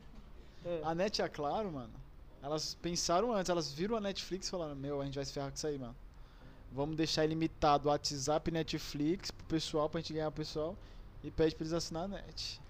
é. 0.65 0.81
A 0.85 0.95
net 0.95 1.19
e 1.19 1.23
a 1.23 1.29
Claro, 1.29 1.71
mano. 1.71 1.93
Elas 2.43 2.75
pensaram 2.75 3.33
antes, 3.35 3.51
elas 3.51 3.71
viram 3.71 3.97
a 3.97 4.01
Netflix 4.01 4.47
e 4.49 4.51
falaram: 4.51 4.75
Meu, 4.75 5.01
a 5.01 5.05
gente 5.05 5.15
vai 5.17 5.25
se 5.25 5.33
ferrar 5.33 5.51
com 5.51 5.57
isso 5.57 5.67
aí, 5.67 5.79
mano. 5.79 5.95
Vamos 6.73 6.97
deixar 6.97 7.25
ilimitado 7.25 7.89
o 7.89 7.91
WhatsApp 7.91 8.49
e 8.49 8.55
Netflix 8.55 9.31
pro 9.31 9.45
pessoal, 9.47 9.91
pra 9.91 10.01
gente 10.01 10.13
ganhar 10.15 10.29
o 10.29 10.33
pessoal. 10.33 10.75
E 11.23 11.31
pede 11.31 11.55
pra 11.55 11.65
eles 11.65 11.73
assinar 11.75 12.05
a 12.05 12.09
net. 12.09 12.61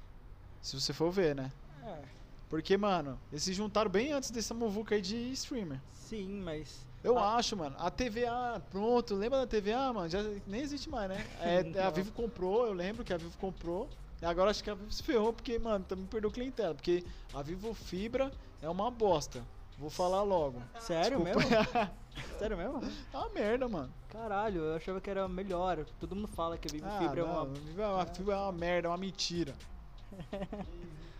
Se 0.61 0.78
você 0.80 0.92
for 0.92 1.11
ver, 1.12 1.37
né? 1.37 1.52
É, 1.85 2.02
Porque, 2.50 2.76
mano, 2.76 3.19
eles 3.30 3.45
se 3.45 3.52
juntaram 3.54 3.88
bem 3.90 4.12
antes 4.12 4.30
dessa 4.30 4.52
muvuca 4.52 4.95
aí 4.97 5.00
de 5.00 5.16
streamer. 5.33 5.80
sim, 5.95 6.28
mas. 6.42 6.85
Eu 7.02 7.16
Ah. 7.19 7.37
acho, 7.37 7.57
mano. 7.57 7.75
A 7.78 7.90
TVA, 7.90 8.61
pronto, 8.69 9.14
lembra 9.14 9.38
da 9.38 9.47
TVA, 9.47 9.90
mano? 9.90 10.07
Já 10.09 10.23
nem 10.47 10.61
existe 10.61 10.90
mais, 10.90 11.09
né? 11.09 11.25
É, 11.40 11.61
a 11.80 11.85
Não. 11.87 11.92
Vivo 11.92 12.12
comprou, 12.12 12.66
eu 12.66 12.75
lembro 12.75 13.02
que 13.04 13.12
a 13.14 13.16
Vivo 13.16 13.35
comprou. 13.38 13.88
E 14.21 14.26
agora 14.26 14.50
acho 14.50 14.62
que 14.62 14.69
a 14.69 14.75
Vivo 14.75 14.92
se 14.92 15.02
ferrou, 15.02 15.33
porque, 15.33 15.59
mano, 15.59 15.83
também 15.88 16.04
perdeu 16.04 16.30
clientela. 16.30 16.75
Porque 16.75 17.02
a 17.33 17.40
Vivo 17.40 17.73
Fibra 17.73 18.30
é 18.61 18.69
uma 18.69 18.90
bosta. 18.90 19.42
Vou 19.78 19.88
falar 19.88 20.23
logo. 20.23 20.61
Sério 20.78 21.25
Desculpa. 21.25 21.49
mesmo? 21.49 21.90
Sério 22.38 22.57
mesmo? 22.59 22.83
é 23.14 23.16
uma 23.16 23.28
merda, 23.30 23.66
mano. 23.66 23.90
Caralho, 24.11 24.61
eu 24.61 24.75
achava 24.76 25.00
que 25.00 25.09
era 25.09 25.26
melhor. 25.26 25.87
Todo 25.99 26.14
mundo 26.14 26.28
fala 26.28 26.59
que 26.59 26.69
a 26.69 26.71
Vivo 26.71 26.87
Ah, 26.87 26.99
Fibra 26.99 27.21
é 27.23 27.25
não, 27.25 27.33
uma. 27.33 27.42
a 27.42 27.45
Vivo 27.47 27.80
é 27.80 27.87
uma, 27.87 28.07
Fibra 28.07 28.35
é 28.35 28.38
uma 28.38 28.52
merda, 28.52 28.88
é 28.88 28.90
uma 28.90 28.99
mentira. 28.99 29.54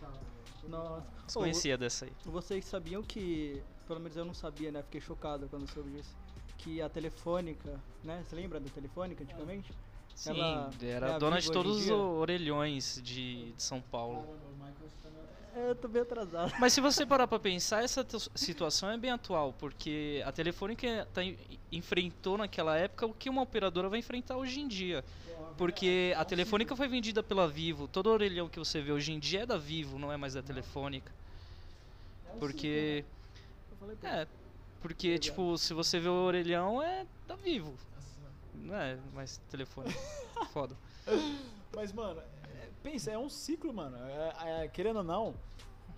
Nossa. 0.67 1.07
Desconhecia 1.25 1.77
dessa 1.77 2.05
aí. 2.05 2.11
Vocês 2.25 2.65
sabiam 2.65 3.01
que, 3.01 3.61
pelo 3.87 3.99
menos 3.99 4.17
eu 4.17 4.25
não 4.25 4.33
sabia, 4.33 4.71
né? 4.71 4.81
Fiquei 4.83 5.01
chocado 5.01 5.47
quando 5.49 5.67
soube 5.67 5.91
disso. 5.91 6.15
Que 6.57 6.81
a 6.81 6.89
Telefônica, 6.89 7.79
né? 8.03 8.23
Você 8.23 8.35
lembra 8.35 8.59
da 8.59 8.69
Telefônica 8.69 9.23
antigamente? 9.23 9.73
Sim, 10.15 10.31
Ela 10.31 10.69
era 10.81 11.07
é 11.07 11.13
a 11.13 11.17
dona 11.17 11.39
de 11.39 11.51
todos 11.51 11.85
os 11.85 11.89
orelhões 11.89 13.01
de, 13.03 13.53
de 13.53 13.63
São 13.63 13.81
Paulo. 13.81 14.19
É, 14.19 15.40
eu 15.55 15.75
tô 15.75 15.87
bem 15.87 16.01
atrasado. 16.01 16.53
Mas 16.59 16.73
se 16.73 16.81
você 16.81 17.05
parar 17.05 17.27
pra 17.27 17.39
pensar, 17.39 17.83
essa 17.83 18.03
tu- 18.03 18.19
situação 18.35 18.89
é 18.89 18.97
bem 18.97 19.11
atual, 19.11 19.53
porque 19.53 20.21
a 20.25 20.31
Telefônica 20.31 21.07
tá 21.13 21.23
en- 21.23 21.37
enfrentou 21.71 22.37
naquela 22.37 22.77
época 22.77 23.05
o 23.05 23.13
que 23.13 23.29
uma 23.29 23.41
operadora 23.41 23.89
vai 23.89 23.99
enfrentar 23.99 24.37
hoje 24.37 24.59
em 24.59 24.67
dia. 24.67 25.03
Porque 25.57 26.13
a 26.17 26.23
Telefônica 26.25 26.75
foi 26.75 26.87
vendida 26.87 27.21
pela 27.21 27.47
Vivo, 27.47 27.87
todo 27.87 28.07
orelhão 28.09 28.47
que 28.49 28.57
você 28.57 28.81
vê 28.81 28.91
hoje 28.91 29.11
em 29.11 29.19
dia 29.19 29.41
é 29.41 29.45
da 29.45 29.57
Vivo, 29.57 29.99
não 29.99 30.11
é 30.11 30.17
mais 30.17 30.33
da 30.33 30.41
Telefônica. 30.41 31.11
Porque. 32.39 33.03
Eu 33.71 33.77
falei, 33.77 33.95
pô, 33.95 34.07
É, 34.07 34.27
porque, 34.81 35.19
tipo, 35.19 35.57
se 35.57 35.73
você 35.73 35.99
vê 35.99 36.07
o 36.09 36.13
orelhão 36.25 36.81
é 36.81 37.05
da 37.27 37.35
Vivo. 37.35 37.73
Não 38.55 38.75
é 38.75 38.97
mais 39.13 39.39
Telefônica. 39.49 39.97
Foda. 40.53 40.75
Mas, 41.75 41.91
mano, 41.91 42.19
é- 42.21 42.40
pensa, 42.81 43.11
é 43.11 43.17
um 43.17 43.29
ciclo, 43.29 43.73
mano. 43.73 43.97
É- 43.97 44.63
é- 44.63 44.67
querendo 44.67 44.97
ou 44.97 45.03
não, 45.03 45.35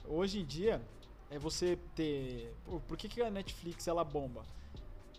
hoje 0.06 0.40
em 0.40 0.46
dia, 0.46 0.82
é 1.30 1.40
você 1.40 1.78
ter. 1.96 2.54
Por, 2.66 2.82
por 2.82 2.98
que, 2.98 3.08
que 3.08 3.22
a 3.22 3.30
Netflix 3.30 3.88
ela 3.88 4.04
bomba? 4.04 4.44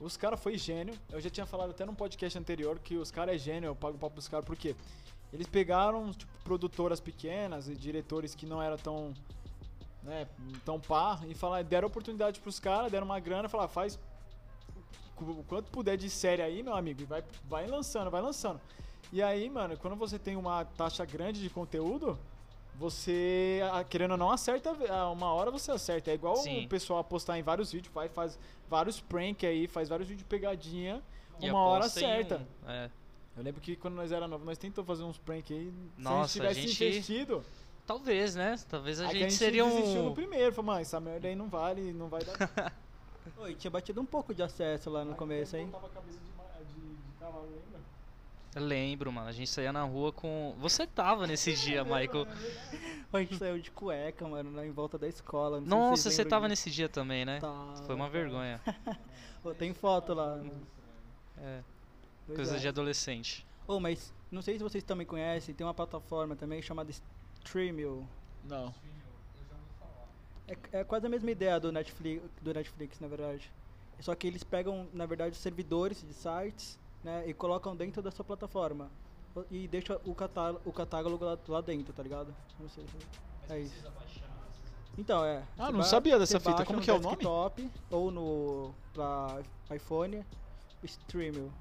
Os 0.00 0.16
caras 0.16 0.40
foi 0.40 0.58
gênio. 0.58 0.94
Eu 1.10 1.20
já 1.20 1.30
tinha 1.30 1.46
falado 1.46 1.70
até 1.70 1.84
num 1.84 1.94
podcast 1.94 2.38
anterior 2.38 2.78
que 2.78 2.96
os 2.96 3.10
caras 3.10 3.34
é 3.34 3.38
gênio, 3.38 3.68
eu 3.68 3.76
pago 3.76 3.96
o 3.96 3.98
papo 3.98 4.16
dos 4.16 4.28
caras, 4.28 4.44
por 4.44 4.56
quê? 4.56 4.74
Eles 5.32 5.46
pegaram, 5.46 6.12
tipo, 6.12 6.32
produtoras 6.44 7.00
pequenas 7.00 7.68
e 7.68 7.74
diretores 7.74 8.34
que 8.34 8.46
não 8.46 8.62
eram 8.62 8.76
tão. 8.76 9.14
Né, 10.02 10.28
tão 10.66 10.78
pá, 10.78 11.18
e 11.26 11.34
falaram, 11.34 11.66
deram 11.66 11.88
oportunidade 11.88 12.38
pros 12.38 12.60
caras, 12.60 12.92
deram 12.92 13.06
uma 13.06 13.18
grana, 13.18 13.48
falaram, 13.48 13.70
faz 13.70 13.98
o 15.16 15.42
quanto 15.44 15.70
puder 15.70 15.96
de 15.96 16.10
série 16.10 16.42
aí, 16.42 16.62
meu 16.62 16.74
amigo, 16.74 17.00
e 17.00 17.04
vai, 17.06 17.24
vai 17.48 17.66
lançando, 17.66 18.10
vai 18.10 18.20
lançando. 18.20 18.60
E 19.14 19.22
aí, 19.22 19.48
mano, 19.48 19.76
quando 19.76 19.94
você 19.94 20.18
tem 20.18 20.34
uma 20.34 20.64
taxa 20.64 21.04
grande 21.04 21.40
de 21.40 21.48
conteúdo, 21.48 22.18
você, 22.74 23.60
querendo 23.88 24.10
ou 24.10 24.16
não, 24.16 24.28
acerta, 24.28 24.72
uma 25.12 25.32
hora 25.32 25.52
você 25.52 25.70
acerta. 25.70 26.10
É 26.10 26.14
igual 26.14 26.34
Sim. 26.34 26.64
o 26.64 26.68
pessoal 26.68 26.98
apostar 26.98 27.38
em 27.38 27.42
vários 27.42 27.70
vídeos, 27.70 27.94
vai, 27.94 28.08
faz 28.08 28.36
vários 28.68 29.00
prank 29.00 29.46
aí, 29.46 29.68
faz 29.68 29.88
vários 29.88 30.08
vídeos 30.08 30.24
de 30.24 30.28
pegadinha, 30.28 31.00
E 31.40 31.48
uma 31.48 31.60
hora 31.60 31.84
acerta. 31.84 32.44
um- 32.66 32.68
é. 32.70 32.90
Eu 33.36 33.44
lembro 33.44 33.60
que 33.60 33.76
quando 33.76 33.94
nós 33.94 34.10
era 34.10 34.26
novo, 34.26 34.44
nós 34.44 34.58
tentou 34.58 34.82
fazer 34.84 35.04
uns 35.04 35.16
prank 35.16 35.52
aí, 35.54 35.72
Nossa, 35.96 36.32
se 36.32 36.40
a 36.40 36.52
gente 36.52 36.66
tivesse 36.66 36.68
gente- 36.72 36.84
investido, 36.84 37.44
Talvez, 37.86 38.34
né? 38.34 38.56
Talvez 38.68 38.98
a 38.98 39.04
aí 39.04 39.12
gente 39.12 39.16
a 39.18 39.28
gente 39.28 39.38
seria 39.38 39.62
desistiu 39.64 40.00
um. 40.00 40.04
no 40.06 40.14
primeiro, 40.14 40.52
falou, 40.52 40.66
mano, 40.72 40.80
essa 40.80 40.98
merda 40.98 41.28
aí 41.28 41.36
não 41.36 41.48
vale, 41.48 41.92
não 41.92 42.08
vai 42.08 42.24
dar. 42.24 42.34
Oi, 43.38 43.54
tinha 43.54 43.70
batido 43.70 44.00
um 44.00 44.06
pouco 44.06 44.34
de 44.34 44.42
acesso 44.42 44.88
lá 44.90 45.04
no 45.04 45.14
começo, 45.14 45.54
hein? 45.56 45.66
Botava 45.66 45.86
a 45.86 45.90
cabeça 45.90 46.18
de, 46.18 46.72
de, 46.74 46.80
de 46.80 47.12
cavalo, 47.20 47.44
lembra? 47.44 47.73
Eu 48.54 48.62
lembro, 48.64 49.10
mano. 49.12 49.28
A 49.28 49.32
gente 49.32 49.50
saía 49.50 49.72
na 49.72 49.82
rua 49.82 50.12
com. 50.12 50.54
Você 50.58 50.86
tava 50.86 51.26
nesse 51.26 51.54
dia, 51.54 51.82
Michael. 51.84 52.26
A 53.12 53.18
gente 53.20 53.36
saiu 53.36 53.58
de 53.58 53.70
cueca, 53.70 54.26
mano, 54.28 54.52
lá 54.54 54.64
em 54.66 54.70
volta 54.70 54.96
da 54.98 55.08
escola. 55.08 55.60
não 55.60 55.66
sei 55.66 55.70
se 55.70 56.06
Nossa, 56.06 56.10
você 56.10 56.24
tava 56.24 56.48
disso. 56.48 56.66
nesse 56.66 56.70
dia 56.70 56.88
também, 56.88 57.24
né? 57.24 57.40
Tava, 57.40 57.76
Foi 57.84 57.94
uma 57.94 58.08
vergonha. 58.08 58.60
Tem 59.58 59.74
foto 59.74 60.14
lá. 60.14 60.40
É, 61.38 61.60
Pois 62.26 62.36
coisa 62.36 62.56
é. 62.56 62.58
de 62.58 62.68
adolescente. 62.68 63.46
Oh, 63.66 63.78
mas 63.80 64.12
não 64.30 64.40
sei 64.42 64.56
se 64.56 64.62
vocês 64.62 64.82
também 64.84 65.06
conhecem, 65.06 65.54
tem 65.54 65.66
uma 65.66 65.74
plataforma 65.74 66.34
também 66.34 66.60
chamada 66.62 66.90
Streamio. 67.44 68.08
Não. 68.44 68.74
É, 70.46 70.80
é 70.80 70.84
quase 70.84 71.06
a 71.06 71.08
mesma 71.08 71.30
ideia 71.30 71.58
do 71.58 71.70
Netflix, 71.72 72.22
do 72.40 72.52
Netflix, 72.54 73.00
na 73.00 73.08
verdade. 73.08 73.50
Só 74.00 74.14
que 74.14 74.26
eles 74.26 74.42
pegam, 74.42 74.88
na 74.92 75.06
verdade, 75.06 75.32
os 75.32 75.38
servidores 75.38 76.02
de 76.02 76.12
sites, 76.12 76.78
né, 77.04 77.24
e 77.28 77.34
colocam 77.34 77.76
dentro 77.76 78.02
da 78.02 78.10
sua 78.10 78.24
plataforma. 78.24 78.90
E 79.50 79.68
deixa 79.68 80.00
o 80.04 80.14
catálogo, 80.14 80.60
o 80.64 80.72
catálogo 80.72 81.24
lá, 81.24 81.38
lá 81.48 81.60
dentro, 81.60 81.92
tá 81.92 82.02
ligado? 82.02 82.34
Não 82.58 82.68
sei 82.68 82.84
se 82.86 83.52
é 83.52 83.60
isso. 83.60 83.84
Então, 84.96 85.24
é. 85.24 85.42
Ah, 85.58 85.72
não 85.72 85.82
sabia 85.82 86.18
dessa 86.18 86.38
fita. 86.38 86.64
Como 86.64 86.80
que 86.80 86.88
é 86.88 86.92
o 86.94 87.00
nome? 87.00 87.16
desktop 87.16 87.70
ou 87.90 88.10
no 88.12 88.74
pra 88.92 89.40
iPhone, 89.74 90.24
Streamio. 90.84 91.52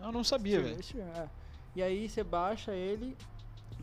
Eu 0.00 0.12
não 0.12 0.22
sabia, 0.22 0.60
velho. 0.60 0.78
É. 1.16 1.28
E 1.74 1.82
aí 1.82 2.08
você 2.08 2.22
baixa 2.22 2.72
ele, 2.72 3.16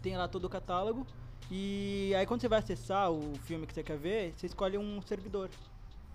tem 0.01 0.15
lá 0.17 0.27
todo 0.27 0.45
o 0.45 0.49
catálogo. 0.49 1.05
E 1.51 2.13
aí 2.17 2.25
quando 2.25 2.41
você 2.41 2.47
vai 2.47 2.59
acessar 2.59 3.11
o 3.11 3.33
filme 3.43 3.67
que 3.67 3.73
você 3.73 3.83
quer 3.83 3.97
ver, 3.97 4.33
você 4.37 4.45
escolhe 4.47 4.77
um 4.77 5.01
servidor. 5.01 5.49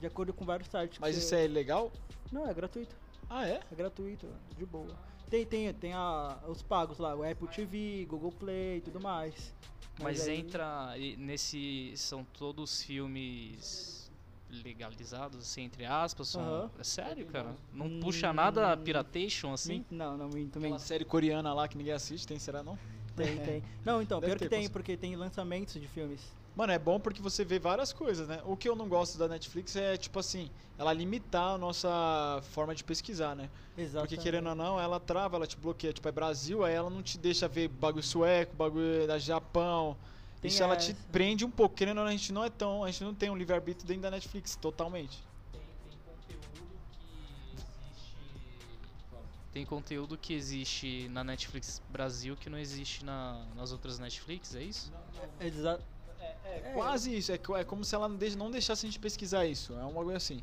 De 0.00 0.06
acordo 0.06 0.32
com 0.32 0.44
vários 0.44 0.68
sites. 0.68 0.98
Mas 0.98 1.14
você- 1.14 1.20
isso 1.20 1.34
é 1.34 1.46
legal? 1.46 1.92
Não, 2.32 2.48
é 2.48 2.52
gratuito. 2.54 2.96
Ah, 3.34 3.48
é? 3.48 3.60
É 3.72 3.74
gratuito, 3.74 4.28
de 4.58 4.66
boa. 4.66 4.94
Tem, 5.30 5.46
tem, 5.46 5.72
tem 5.72 5.94
a, 5.94 6.38
os 6.46 6.60
pagos 6.60 6.98
lá, 6.98 7.16
o 7.16 7.22
Apple 7.22 7.48
TV, 7.48 8.04
Google 8.06 8.30
Play 8.30 8.76
e 8.76 8.80
tudo 8.82 9.00
mais. 9.00 9.54
Mas 9.98 10.28
aí- 10.28 10.36
entra 10.40 10.94
nesse. 11.16 11.94
São 11.96 12.24
todos 12.24 12.82
filmes 12.82 14.10
legalizados, 14.50 15.38
assim, 15.40 15.62
entre 15.62 15.86
aspas? 15.86 16.28
São, 16.28 16.42
Aham. 16.42 16.70
É 16.78 16.84
sério, 16.84 17.24
cara? 17.24 17.56
Não 17.72 17.86
Hum. 17.86 18.00
puxa 18.00 18.34
nada 18.34 18.76
Piratation, 18.76 19.54
assim? 19.54 19.82
Não, 19.90 20.18
não, 20.18 20.28
minto, 20.28 20.58
Aquela 20.58 20.74
minto. 20.74 20.82
série 20.82 21.04
coreana 21.06 21.54
lá 21.54 21.66
que 21.66 21.78
ninguém 21.78 21.94
assiste, 21.94 22.26
tem, 22.26 22.38
será 22.38 22.62
não? 22.62 22.78
Tem, 23.16 23.38
tem. 23.38 23.62
Não, 23.82 24.02
então, 24.02 24.20
Deve 24.20 24.32
pior 24.36 24.38
que 24.38 24.48
tem, 24.54 24.68
porque 24.68 24.94
tem 24.94 25.16
lançamentos 25.16 25.80
de 25.80 25.88
filmes. 25.88 26.20
Mano, 26.54 26.72
é 26.72 26.78
bom 26.78 27.00
porque 27.00 27.22
você 27.22 27.44
vê 27.44 27.58
várias 27.58 27.92
coisas, 27.94 28.28
né? 28.28 28.42
O 28.44 28.56
que 28.56 28.68
eu 28.68 28.76
não 28.76 28.86
gosto 28.86 29.16
da 29.16 29.26
Netflix 29.26 29.74
é, 29.74 29.96
tipo 29.96 30.18
assim, 30.18 30.50
ela 30.76 30.92
limitar 30.92 31.54
a 31.54 31.58
nossa 31.58 32.42
forma 32.50 32.74
de 32.74 32.84
pesquisar, 32.84 33.34
né? 33.34 33.48
Exato. 33.76 34.06
Porque 34.06 34.22
querendo 34.22 34.50
ou 34.50 34.54
não, 34.54 34.78
ela 34.78 35.00
trava, 35.00 35.36
ela 35.36 35.46
te 35.46 35.56
bloqueia. 35.56 35.94
Tipo, 35.94 36.08
é 36.08 36.12
Brasil, 36.12 36.62
aí 36.62 36.74
ela 36.74 36.90
não 36.90 37.02
te 37.02 37.16
deixa 37.16 37.48
ver 37.48 37.68
bagulho 37.68 38.02
sueco, 38.02 38.54
bagulho 38.54 39.06
da 39.06 39.18
Japão. 39.18 39.96
Tem 40.42 40.50
Isso 40.50 40.62
ela 40.62 40.76
te 40.76 40.92
prende 41.10 41.42
um 41.42 41.50
pouco. 41.50 41.74
Querendo 41.74 41.98
ou 41.98 42.04
não, 42.04 42.10
a 42.10 42.16
gente 42.16 42.32
não 42.32 42.44
é 42.44 42.50
tão. 42.50 42.84
A 42.84 42.90
gente 42.90 43.04
não 43.04 43.14
tem 43.14 43.30
um 43.30 43.36
livre-arbítrio 43.36 43.86
dentro 43.86 44.02
da 44.02 44.10
Netflix, 44.10 44.54
totalmente. 44.54 45.24
Tem, 45.52 45.62
tem 45.88 45.96
conteúdo 46.04 46.76
que 46.90 47.14
existe. 47.14 48.16
Tem 49.52 49.64
conteúdo 49.64 50.18
que 50.18 50.34
existe 50.34 51.08
na 51.08 51.24
Netflix 51.24 51.80
Brasil 51.88 52.36
que 52.36 52.50
não 52.50 52.58
existe 52.58 53.04
na, 53.06 53.46
nas 53.54 53.72
outras 53.72 53.98
Netflix, 53.98 54.54
é 54.54 54.62
isso? 54.62 54.92
Exato. 55.40 55.82
É 56.44 56.72
quase 56.74 57.16
isso. 57.16 57.32
É, 57.32 57.36
é 57.36 57.64
como 57.64 57.84
se 57.84 57.94
ela 57.94 58.08
não 58.08 58.16
deixa- 58.16 58.36
não 58.36 58.50
deixasse 58.50 58.86
a 58.86 58.88
gente 58.88 58.98
pesquisar 58.98 59.46
isso. 59.46 59.72
É 59.74 59.84
um 59.84 59.92
bagulho 59.92 60.16
assim. 60.16 60.42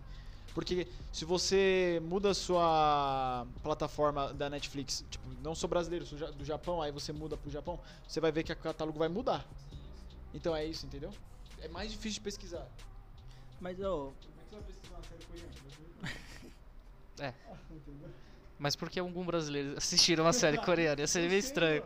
Porque 0.54 0.88
se 1.14 1.26
você 1.26 2.02
muda 2.04 2.32
a 2.32 2.34
sua 2.34 3.46
plataforma 3.62 4.34
da 4.34 4.50
Netflix, 4.50 5.06
tipo, 5.10 5.24
não 5.44 5.54
sou 5.54 5.70
brasileiro, 5.70 6.06
sou 6.06 6.18
do 6.34 6.44
Japão, 6.44 6.82
aí 6.82 6.92
você 6.92 7.14
muda 7.14 7.38
pro 7.38 7.52
Japão, 7.52 7.80
você 8.08 8.20
vai 8.20 8.32
ver 8.32 8.44
que 8.44 8.52
o 8.52 8.56
catálogo 8.56 8.98
vai 8.98 9.08
mudar. 9.08 9.46
Então 10.34 10.56
é 10.56 10.66
isso, 10.66 10.86
entendeu? 10.86 11.12
É 11.62 11.68
mais 11.68 11.92
difícil 11.92 12.16
de 12.16 12.22
pesquisar. 12.22 12.68
Mas, 13.62 13.80
ô, 13.80 14.12
Como 14.12 14.16
é 14.40 14.44
que 14.44 14.50
você 14.50 14.56
vai 14.56 14.64
pesquisar 14.64 14.96
uma 14.96 15.04
série 15.04 15.26
coreana? 15.26 15.50
É. 17.22 17.34
Mas 18.58 18.76
por 18.78 18.90
que 18.90 18.98
algum 19.00 19.26
brasileiro 19.26 19.76
assistiram 19.78 20.24
uma 20.24 20.32
série 20.34 20.58
coreana? 20.58 21.02
Ia 21.02 21.08
ser 21.08 21.28
meio 21.28 21.40
estranho. 21.40 21.84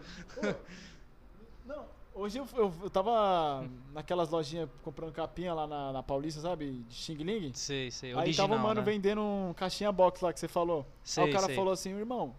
Hoje 2.15 2.37
eu, 2.37 2.47
eu, 2.55 2.71
eu 2.83 2.89
tava 2.89 3.67
naquelas 3.91 4.29
lojinhas 4.29 4.69
comprando 4.83 5.11
capinha 5.11 5.53
lá 5.53 5.65
na, 5.65 5.91
na 5.91 6.03
Paulista, 6.03 6.41
sabe? 6.41 6.83
De 6.87 6.93
Xing 6.93 7.15
Ling. 7.15 7.51
Sei, 7.53 7.89
sei. 7.89 8.11
Aí 8.11 8.17
Original, 8.17 8.47
tava 8.47 8.59
o 8.59 8.63
mano 8.63 8.81
né? 8.81 8.85
vendendo 8.85 9.21
um 9.21 9.53
caixinha 9.55 9.91
box 9.91 10.21
lá 10.21 10.31
que 10.31 10.39
você 10.39 10.47
falou. 10.47 10.85
Sei, 11.03 11.23
aí 11.23 11.29
o 11.29 11.33
cara 11.33 11.47
sei. 11.47 11.55
falou 11.55 11.73
assim, 11.73 11.91
irmão, 11.91 12.35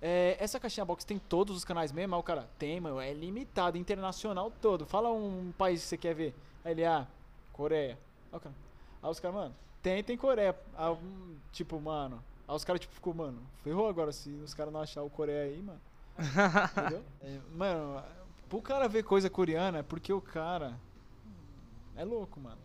é, 0.00 0.36
essa 0.40 0.58
caixinha 0.58 0.84
box 0.84 1.04
tem 1.04 1.18
todos 1.18 1.56
os 1.56 1.64
canais 1.64 1.92
mesmo? 1.92 2.14
Aí 2.14 2.20
o 2.20 2.24
cara, 2.24 2.48
tem, 2.58 2.80
mano, 2.80 2.98
é 2.98 3.12
limitado, 3.12 3.76
internacional 3.76 4.50
todo. 4.62 4.86
Fala 4.86 5.12
um 5.12 5.52
país 5.58 5.82
que 5.82 5.88
você 5.88 5.96
quer 5.98 6.14
ver. 6.14 6.34
Aí 6.64 6.72
ele, 6.72 6.84
ah, 6.84 7.06
Coreia. 7.52 7.98
Aí, 8.32 8.40
cara, 8.40 8.54
aí 9.02 9.10
os 9.10 9.20
caras, 9.20 9.36
mano, 9.36 9.54
tem, 9.82 10.02
tem 10.02 10.16
Coreia. 10.16 10.56
Aí, 10.74 10.90
hum, 10.90 11.36
tipo, 11.52 11.78
mano, 11.78 12.24
aí 12.48 12.56
os 12.56 12.64
caras 12.64 12.80
tipo 12.80 12.94
ficou, 12.94 13.12
mano, 13.12 13.42
ferrou 13.62 13.88
agora 13.88 14.10
se 14.10 14.30
os 14.30 14.54
caras 14.54 14.72
não 14.72 14.80
achar 14.80 15.02
o 15.02 15.10
Coreia 15.10 15.44
aí, 15.44 15.62
mano. 15.62 15.80
Entendeu? 16.18 17.04
É, 17.20 17.38
mano, 17.54 18.02
pro 18.52 18.60
cara 18.60 18.86
ver 18.86 19.02
coisa 19.02 19.30
coreana 19.30 19.78
é 19.78 19.82
porque 19.82 20.12
o 20.12 20.20
cara 20.20 20.78
é 21.96 22.04
louco, 22.04 22.38
mano. 22.38 22.60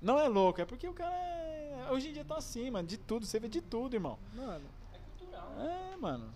Não 0.00 0.18
é 0.18 0.26
louco, 0.28 0.62
é 0.62 0.64
porque 0.64 0.88
o 0.88 0.94
cara 0.94 1.14
é... 1.14 1.88
hoje 1.90 2.08
em 2.08 2.12
dia 2.14 2.24
tá 2.24 2.38
assim, 2.38 2.70
mano, 2.70 2.88
de 2.88 2.96
tudo, 2.96 3.26
você 3.26 3.38
vê 3.38 3.50
de 3.50 3.60
tudo, 3.60 3.92
irmão. 3.92 4.18
mano, 4.34 4.64
É, 5.58 5.96
mano. 5.98 6.32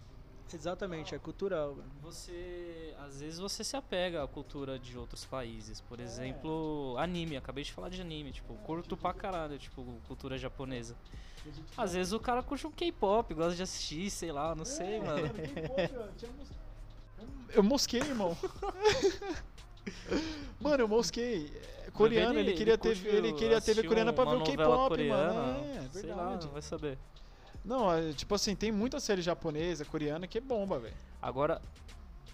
exatamente, 0.53 1.15
é 1.15 1.19
cultural. 1.19 1.77
mano. 1.77 1.91
Você, 2.03 2.95
às 2.99 3.23
vezes 3.23 3.39
você 3.39 3.65
se 3.65 3.75
apega 3.75 4.23
à 4.23 4.29
cultura 4.29 4.79
de 4.79 4.99
outros 4.99 5.25
países. 5.25 5.81
Por 5.81 5.99
exemplo, 5.99 6.95
anime. 6.99 7.39
Acabei 7.39 7.65
de 7.65 7.73
falar 7.73 7.89
de 7.89 8.03
anime. 8.03 8.33
Tipo, 8.33 8.53
curto 8.67 8.99
pra 8.99 9.15
caralho, 9.15 9.59
tipo, 9.59 9.83
cultura 10.07 10.37
japonesa. 10.37 10.95
Às 11.75 11.95
vezes 11.95 12.13
o 12.13 12.21
cara 12.21 12.43
curte 12.43 12.67
um 12.67 12.71
K-pop, 12.71 13.33
gosta 13.33 13.55
de 13.57 13.63
assistir, 13.63 14.11
sei 14.11 14.31
lá, 14.31 14.55
não 14.55 14.67
sei, 14.67 15.01
mano. 15.01 15.29
Eu 17.51 17.63
mosquei, 17.63 18.01
irmão. 18.01 18.37
mano, 20.61 20.83
eu 20.83 20.89
mosquei. 20.89 21.53
É, 21.87 21.91
Coreano, 21.91 22.39
ele, 22.39 22.53
queria 22.53 22.77
ter, 22.79 22.97
curte 22.97 23.09
ele 23.09 23.33
queria 23.33 23.61
TV 23.61 23.83
coreana 23.83 24.13
pra 24.13 24.25
ver 24.25 24.37
o 24.37 24.45
K-pop, 24.45 25.09
mano. 25.09 25.65
É, 25.65 25.89
sei 25.93 26.11
lá, 26.11 26.29
verdade. 26.29 26.49
vai 26.49 26.63
saber. 26.63 26.99
Não, 27.65 27.93
é, 27.93 28.13
tipo 28.13 28.35
assim, 28.35 28.55
tem 28.55 28.71
muita 28.71 29.01
série 29.01 29.21
japonesa, 29.21 29.85
coreana 29.85 30.27
que 30.27 30.39
é 30.39 30.41
bomba, 30.41 30.79
velho. 30.79 30.95
Agora, 31.21 31.61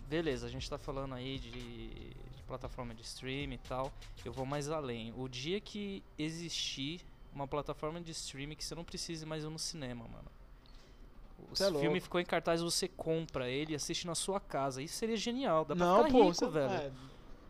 beleza, 0.09 0.47
a 0.47 0.51
gente 0.51 0.69
tá 0.69 0.79
falando 0.79 1.15
aí 1.15 1.39
de, 1.39 1.51
de 1.51 2.43
plataforma 2.47 2.95
de 2.95 3.03
streaming 3.03 3.55
e 3.55 3.59
tal. 3.59 3.93
Eu 4.25 4.33
vou 4.33 4.45
mais 4.45 4.69
além. 4.69 5.15
O 5.17 5.29
dia 5.29 5.61
que 5.61 6.03
existir 6.19 7.01
uma 7.35 7.49
plataforma 7.49 8.01
de 8.01 8.11
streaming 8.13 8.55
que 8.55 8.65
você 8.65 8.75
não 8.75 8.85
precise 8.85 9.25
mais 9.27 9.45
ir 9.45 9.49
no 9.49 9.59
cinema, 9.59 10.07
mano. 10.07 10.31
O 11.51 11.53
é 11.53 11.57
filme 11.67 11.81
louco. 11.87 12.01
ficou 12.01 12.21
em 12.21 12.25
cartaz, 12.25 12.61
você 12.61 12.89
compra 12.89 13.49
ele 13.49 13.73
e 13.73 13.77
assiste 13.77 14.07
na 14.07 14.15
sua 14.15 14.41
casa. 14.41 14.83
Isso 14.83 14.97
seria 14.97 15.17
genial, 15.17 15.65
dá 15.65 15.75
pra 15.77 15.85
não, 15.87 15.97
ficar 16.05 16.11
pô, 16.11 16.23
rico, 16.25 16.35
cê- 16.35 16.49
velho. 16.49 16.73
é, 16.73 16.91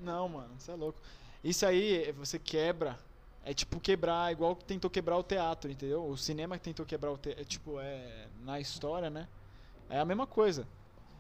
não, 0.01 0.29
mano, 0.29 0.55
você 0.59 0.71
é 0.71 0.75
louco. 0.75 1.01
Isso 1.43 1.65
aí, 1.67 2.05
é, 2.09 2.13
você 2.13 2.39
quebra. 2.39 2.99
É 3.47 3.53
tipo 3.53 3.79
quebrar, 3.79 4.33
igual 4.33 4.57
que 4.57 4.65
tentou 4.65 4.91
quebrar 4.91 5.19
o 5.19 5.23
teatro, 5.23 5.71
entendeu? 5.71 6.07
O 6.09 6.17
cinema 6.17 6.57
que 6.57 6.65
tentou 6.65 6.87
quebrar 6.87 7.11
o 7.13 7.19
teatro. 7.19 7.43
É, 7.43 7.45
tipo, 7.45 7.79
é. 7.79 8.27
Na 8.43 8.59
história, 8.59 9.11
né? 9.11 9.29
É 9.91 10.01
a 10.01 10.05
mesma 10.05 10.27
coisa. 10.27 10.67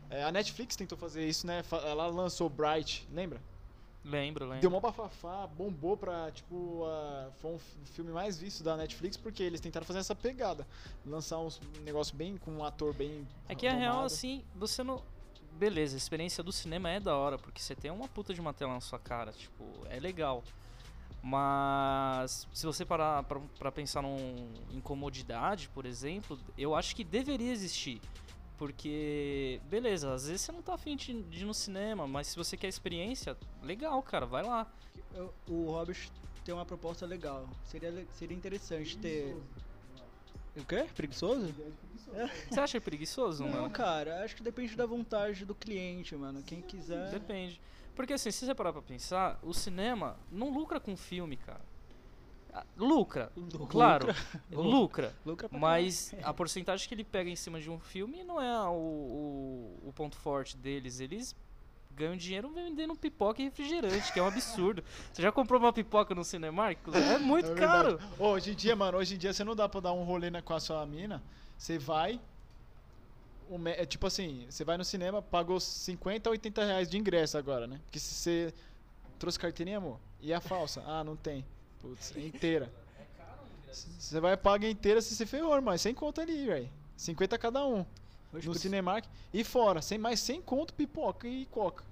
É, 0.08 0.24
a 0.24 0.32
Netflix 0.32 0.74
tentou 0.74 0.96
fazer 0.96 1.26
isso, 1.28 1.46
né? 1.46 1.62
Ela 1.84 2.06
lançou 2.06 2.48
Bright, 2.48 3.06
lembra? 3.12 3.40
Lembro, 4.04 4.44
lembro. 4.44 4.60
Deu 4.60 4.70
mó 4.70 4.80
bafafá, 4.80 5.46
bombou 5.46 5.96
pra, 5.96 6.30
tipo, 6.30 6.84
a- 6.84 7.30
foi 7.40 7.52
um 7.52 7.58
filme 7.86 8.12
mais 8.12 8.38
visto 8.38 8.62
da 8.62 8.76
Netflix 8.76 9.16
porque 9.16 9.42
eles 9.42 9.60
tentaram 9.60 9.86
fazer 9.86 10.00
essa 10.00 10.14
pegada. 10.14 10.66
Lançar 11.06 11.38
uns- 11.38 11.58
um 11.80 11.82
negócio 11.84 12.14
bem, 12.14 12.36
com 12.36 12.50
um 12.50 12.64
ator 12.64 12.92
bem. 12.94 13.26
É 13.48 13.54
que 13.54 13.66
a 13.66 13.72
real, 13.72 14.04
assim, 14.04 14.44
você 14.54 14.82
não. 14.82 15.02
Beleza, 15.52 15.96
a 15.96 15.98
experiência 15.98 16.42
do 16.42 16.52
cinema 16.52 16.90
é 16.90 16.98
da 17.00 17.16
hora, 17.16 17.38
porque 17.38 17.62
você 17.62 17.74
tem 17.74 17.90
uma 17.90 18.08
puta 18.08 18.34
de 18.34 18.40
uma 18.40 18.52
tela 18.52 18.74
na 18.74 18.80
sua 18.80 18.98
cara, 18.98 19.32
tipo, 19.32 19.64
é 19.88 19.98
legal. 20.00 20.42
Mas 21.22 22.46
se 22.52 22.66
você 22.66 22.84
parar 22.84 23.22
pra, 23.22 23.40
pra 23.58 23.72
pensar 23.72 24.02
num, 24.02 24.46
em 24.72 24.80
comodidade, 24.80 25.68
por 25.70 25.86
exemplo, 25.86 26.38
eu 26.58 26.74
acho 26.74 26.94
que 26.94 27.02
deveria 27.02 27.50
existir. 27.50 28.00
Porque, 28.56 29.60
beleza, 29.68 30.12
às 30.12 30.26
vezes 30.28 30.42
você 30.42 30.52
não 30.52 30.62
tá 30.62 30.74
afim 30.74 30.94
de, 30.96 31.22
de 31.24 31.42
ir 31.42 31.44
no 31.44 31.54
cinema, 31.54 32.06
mas 32.06 32.28
se 32.28 32.36
você 32.36 32.56
quer 32.56 32.68
experiência, 32.68 33.36
legal, 33.62 34.00
cara, 34.02 34.26
vai 34.26 34.44
lá. 34.44 34.70
O 35.48 35.70
Hobbit 35.72 36.10
tem 36.44 36.54
uma 36.54 36.64
proposta 36.64 37.04
legal. 37.04 37.48
Seria, 37.64 38.06
seria 38.12 38.36
interessante 38.36 38.96
ter. 38.98 39.36
O 40.56 40.64
quê? 40.64 40.86
Preguiçoso? 40.94 41.52
Você 42.48 42.60
acha 42.60 42.80
preguiçoso, 42.80 43.42
Não, 43.44 43.50
mano? 43.62 43.70
cara, 43.70 44.22
acho 44.24 44.36
que 44.36 44.42
depende 44.42 44.76
da 44.76 44.86
vontade 44.86 45.44
do 45.44 45.54
cliente, 45.54 46.14
mano. 46.14 46.42
Quem 46.44 46.62
quiser. 46.62 47.10
Depende. 47.10 47.60
Porque 47.96 48.12
assim, 48.12 48.30
se 48.30 48.46
você 48.46 48.54
parar 48.54 48.72
pra 48.72 48.82
pensar, 48.82 49.38
o 49.42 49.52
cinema 49.52 50.16
não 50.30 50.50
lucra 50.52 50.78
com 50.78 50.96
filme, 50.96 51.36
cara. 51.36 51.60
Lucra, 52.76 53.32
Lucra. 53.36 53.66
claro, 53.66 54.06
lucra. 54.52 55.12
Lucra 55.26 55.48
Mas 55.50 56.14
a 56.22 56.32
porcentagem 56.32 56.86
que 56.88 56.94
ele 56.94 57.02
pega 57.04 57.28
em 57.28 57.34
cima 57.36 57.60
de 57.60 57.68
um 57.70 57.78
filme 57.80 58.22
não 58.22 58.40
é 58.40 58.60
o, 58.68 58.72
o, 58.72 59.88
o 59.88 59.92
ponto 59.92 60.16
forte 60.16 60.56
deles. 60.56 61.00
Eles 61.00 61.34
ganham 61.96 62.16
dinheiro 62.16 62.48
vendendo 62.50 62.94
pipoca 62.96 63.40
e 63.40 63.44
refrigerante, 63.46 64.12
que 64.12 64.18
é 64.18 64.22
um 64.22 64.26
absurdo. 64.28 64.82
Você 65.12 65.22
já 65.22 65.30
comprou 65.32 65.58
uma 65.60 65.72
pipoca 65.72 66.14
no 66.14 66.24
Cinemark? 66.24 66.78
É 66.92 67.18
muito 67.18 67.50
É 67.52 67.54
caro. 67.54 67.98
hoje 68.18 68.52
em 68.52 68.54
dia, 68.54 68.74
mano, 68.76 68.98
hoje 68.98 69.14
em 69.14 69.18
dia 69.18 69.32
você 69.32 69.42
não 69.44 69.54
dá 69.56 69.68
pra 69.68 69.80
dar 69.80 69.92
um 69.92 70.04
rolê 70.04 70.30
na- 70.30 70.42
com 70.42 70.54
a 70.54 70.60
sua 70.60 70.84
mina. 70.86 71.22
Você 71.58 71.78
vai. 71.78 72.20
me- 73.50 73.72
é 73.72 73.84
tipo 73.86 74.06
assim, 74.06 74.46
você 74.48 74.64
vai 74.64 74.76
no 74.76 74.84
cinema, 74.84 75.22
pagou 75.22 75.58
50 75.60 76.28
a 76.28 76.32
80 76.32 76.64
reais 76.64 76.88
de 76.90 76.96
ingresso 76.98 77.36
agora, 77.38 77.66
né? 77.66 77.80
Porque 77.84 77.98
se 77.98 78.14
você 78.14 78.54
trouxe 79.18 79.38
carteirinha, 79.38 79.78
amor, 79.78 79.98
e 80.20 80.32
a 80.32 80.40
falsa? 80.40 80.82
Ah, 80.86 81.04
não 81.04 81.16
tem. 81.16 81.44
Putz, 81.84 82.16
é 82.16 82.20
inteira. 82.20 82.72
Você 83.70 84.20
vai 84.20 84.36
pagar 84.36 84.68
inteira 84.68 85.02
se 85.02 85.14
você 85.14 85.26
ferrou, 85.26 85.60
mas 85.60 85.80
sem 85.80 85.92
conta 85.94 86.22
ali, 86.22 86.46
velho. 86.46 86.70
50 86.96 87.36
cada 87.36 87.66
um. 87.66 87.84
Hoje 88.32 88.46
No 88.46 88.52
por- 88.54 88.58
Cinemark. 88.58 89.04
E 89.32 89.44
fora, 89.44 89.82
sem 89.82 89.98
mais 89.98 90.18
sem 90.20 90.40
conto, 90.40 90.72
pipoca 90.72 91.28
e 91.28 91.44
coca. 91.46 91.84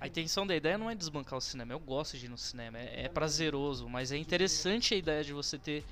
A 0.00 0.06
intenção 0.06 0.46
da 0.46 0.54
ideia 0.54 0.78
não 0.78 0.88
é 0.90 0.94
desbancar 0.94 1.36
o 1.38 1.40
cinema. 1.40 1.72
Eu 1.72 1.80
gosto 1.80 2.16
de 2.16 2.26
ir 2.26 2.28
no 2.28 2.38
cinema, 2.38 2.78
é, 2.78 3.04
é 3.04 3.08
prazeroso, 3.08 3.88
mas 3.88 4.10
é 4.12 4.16
interessante 4.16 4.94
a 4.94 4.96
ideia 4.96 5.22
de 5.24 5.32
você 5.32 5.58
ter 5.58 5.84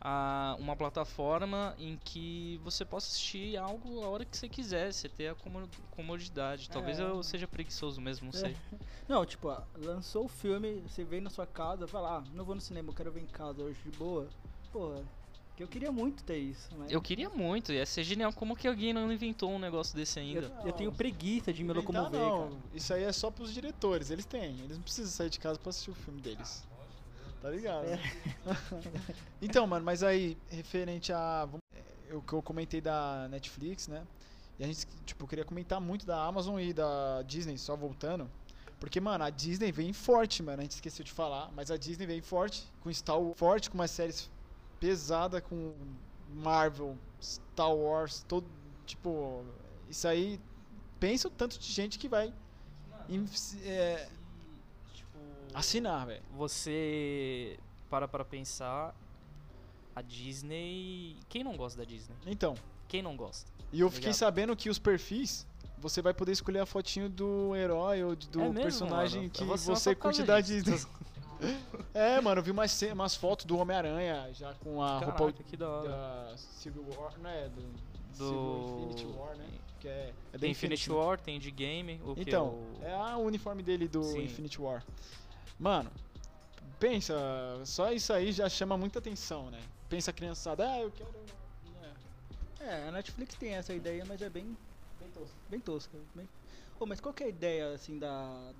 ah, 0.00 0.56
uma 0.58 0.76
plataforma 0.76 1.74
em 1.78 1.98
que 2.04 2.60
você 2.62 2.84
possa 2.84 3.08
assistir 3.08 3.56
algo 3.56 4.02
a 4.04 4.08
hora 4.08 4.24
que 4.24 4.36
você 4.36 4.48
quiser, 4.48 4.92
você 4.92 5.08
ter 5.08 5.28
a 5.28 5.34
como- 5.34 5.68
comodidade. 5.90 6.70
Talvez 6.70 6.98
É. 7.00 7.02
eu 7.02 7.22
seja 7.22 7.46
preguiçoso 7.48 8.00
mesmo, 8.00 8.26
não 8.26 8.32
sei. 8.32 8.56
Não, 9.08 9.24
tipo, 9.24 9.48
ó, 9.48 9.62
lançou 9.76 10.26
o 10.26 10.28
filme, 10.28 10.82
você 10.86 11.02
vem 11.02 11.20
na 11.20 11.30
sua 11.30 11.46
casa, 11.46 11.86
vai 11.86 12.02
lá, 12.02 12.22
não 12.34 12.44
vou 12.44 12.54
no 12.54 12.60
cinema, 12.60 12.90
eu 12.90 12.94
quero 12.94 13.10
ver 13.10 13.22
em 13.22 13.26
casa 13.26 13.62
hoje 13.62 13.80
de 13.82 13.90
boa. 13.96 14.28
Porra, 14.70 15.02
que 15.56 15.62
eu 15.62 15.66
queria 15.66 15.90
muito 15.90 16.22
ter 16.22 16.36
isso, 16.36 16.68
mas 16.76 16.92
Eu 16.92 17.00
queria 17.00 17.30
muito, 17.30 17.72
ia 17.72 17.86
ser 17.86 18.04
genial. 18.04 18.32
Como 18.34 18.54
que 18.54 18.68
alguém 18.68 18.92
não 18.92 19.10
inventou 19.10 19.50
um 19.50 19.58
negócio 19.58 19.96
desse 19.96 20.20
eu, 20.20 20.24
ainda? 20.24 20.52
eu 20.64 20.72
tenho 20.72 20.92
preguiça 20.92 21.52
de 21.52 21.64
me 21.64 21.70
Inventar 21.72 21.94
locomover, 22.04 22.20
não, 22.20 22.48
cara. 22.50 22.60
Isso 22.74 22.92
aí 22.94 23.02
é 23.02 23.10
só 23.10 23.30
pros 23.30 23.52
diretores, 23.52 24.10
eles 24.10 24.26
têm. 24.26 24.56
Eles 24.60 24.76
não 24.76 24.82
precisam 24.82 25.10
sair 25.10 25.30
de 25.30 25.38
casa 25.40 25.58
pra 25.58 25.70
assistir 25.70 25.90
o 25.90 25.94
filme 25.94 26.20
deles. 26.20 26.64
Tá 27.40 27.50
ligado? 27.50 27.84
É. 27.86 27.98
então, 29.40 29.66
mano, 29.66 29.84
mas 29.84 30.02
aí, 30.02 30.36
referente 30.50 31.12
a. 31.12 31.48
é, 32.08 32.14
O 32.14 32.22
que 32.22 32.32
eu 32.32 32.42
comentei 32.42 32.80
da 32.80 33.28
Netflix, 33.28 33.86
né? 33.88 34.04
E 34.58 34.64
a 34.64 34.66
gente, 34.66 34.86
tipo, 35.06 35.26
queria 35.26 35.44
comentar 35.44 35.80
muito 35.80 36.04
da 36.04 36.20
Amazon 36.24 36.58
e 36.58 36.72
da 36.72 37.22
Disney, 37.22 37.56
só 37.56 37.76
voltando. 37.76 38.28
Porque, 38.80 39.00
mano, 39.00 39.24
a 39.24 39.30
Disney 39.30 39.70
vem 39.72 39.92
forte, 39.92 40.42
mano. 40.42 40.58
A 40.60 40.62
gente 40.62 40.72
esqueceu 40.72 41.04
de 41.04 41.12
falar, 41.12 41.50
mas 41.52 41.70
a 41.70 41.76
Disney 41.76 42.06
vem 42.06 42.20
forte, 42.20 42.64
com 42.80 42.92
Star 42.92 43.20
Wars, 43.20 43.38
forte, 43.38 43.70
com 43.70 43.78
umas 43.78 43.90
séries 43.90 44.28
pesadas, 44.80 45.40
com 45.42 45.74
Marvel, 46.32 46.96
Star 47.22 47.72
Wars, 47.74 48.24
todo. 48.26 48.46
Tipo, 48.86 49.44
isso 49.88 50.06
aí. 50.08 50.40
Pensa 50.98 51.28
o 51.28 51.30
tanto 51.30 51.56
de 51.58 51.72
gente 51.72 51.96
que 51.98 52.08
vai 52.08 52.32
em- 53.08 53.28
é, 53.64 54.08
assinar, 55.54 56.06
velho. 56.06 56.22
Você 56.36 57.58
para 57.90 58.06
pra 58.08 58.24
pensar. 58.24 58.94
A 59.96 60.02
Disney. 60.02 61.16
Quem 61.28 61.42
não 61.42 61.56
gosta 61.56 61.78
da 61.78 61.84
Disney? 61.84 62.14
Então, 62.26 62.54
Quem 62.86 63.02
não 63.02 63.16
gosta? 63.16 63.50
e 63.72 63.80
eu 63.80 63.88
fiquei 63.90 64.10
Ligado. 64.10 64.14
sabendo 64.18 64.56
que 64.56 64.70
os 64.70 64.78
perfis. 64.78 65.46
Você 65.80 66.00
vai 66.02 66.12
poder 66.14 66.32
escolher 66.32 66.58
a 66.60 66.66
fotinho 66.66 67.08
do 67.08 67.54
herói 67.54 68.02
ou 68.02 68.14
do 68.16 68.40
É 68.40 68.44
mesmo, 68.48 68.62
personagem 68.62 69.20
mano? 69.22 69.30
que 69.30 69.44
você 69.44 69.94
curte 69.94 70.22
da. 70.22 70.40
Disney. 70.40 70.78
É, 71.94 72.20
mano, 72.20 72.40
eu 72.40 72.42
vi 72.44 72.50
umas, 72.50 72.82
umas 72.82 73.14
fotos 73.14 73.46
do 73.46 73.56
Homem-Aranha 73.58 74.28
já 74.34 74.54
com 74.54 74.82
a 74.82 74.98
roupa 74.98 75.12
Caraca, 75.18 75.44
que 75.44 75.56
da 75.56 75.68
hora. 75.68 75.88
da 75.88 76.36
Civil 76.36 76.84
War, 76.98 77.12
não 77.20 77.30
é? 77.30 77.48
Do, 77.48 77.62
Do- 78.18 78.80
Infinity 78.90 79.06
War, 79.16 79.36
né? 79.36 79.46
Que 79.78 79.86
é, 79.88 80.12
é 80.32 80.38
Tem 80.38 80.50
Infinity 80.50 80.90
né? 80.90 80.96
War, 80.96 81.20
tem 81.20 81.38
de 81.38 81.52
game. 81.52 82.00
O 82.04 82.16
que 82.16 82.22
Então, 82.22 82.58
é 82.82 82.88
é 82.90 82.92
a 82.92 83.16
uniforme 83.18 83.62
dele 83.62 83.86
do 83.86 84.02
Sim. 84.02 84.24
Infinity 84.24 84.60
War. 84.60 84.84
Mano, 85.58 85.90
pensa, 86.78 87.14
só 87.64 87.92
isso 87.92 88.12
aí 88.12 88.32
já 88.32 88.48
chama 88.48 88.76
muita 88.76 88.98
atenção, 88.98 89.50
né? 89.50 89.60
Pensa 89.88 90.10
a 90.10 90.14
criançada, 90.14 90.70
ah, 90.70 90.80
eu 90.80 90.90
quero. 90.90 91.10
É, 92.60 92.64
É, 92.64 92.88
a 92.88 92.92
Netflix 92.92 93.34
tem 93.34 93.54
essa 93.54 93.72
ideia, 93.72 94.04
mas 94.06 94.20
é 94.22 94.28
bem, 94.28 94.56
bem 95.00 95.10
tosco. 95.10 95.36
bem 95.48 95.60
tosca. 95.60 95.98
Bem... 96.14 96.28
Ô, 96.78 96.86
mas 96.86 97.00
qual 97.00 97.12
que 97.12 97.22
é 97.22 97.26
a 97.26 97.30
ideia, 97.30 97.72
assim, 97.72 97.98
da, 97.98 98.52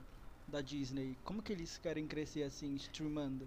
da 0.46 0.60
Disney? 0.60 1.16
Como 1.24 1.42
que 1.42 1.52
eles 1.52 1.78
querem 1.78 2.06
crescer, 2.06 2.42
assim, 2.42 2.74
streamando? 2.76 3.46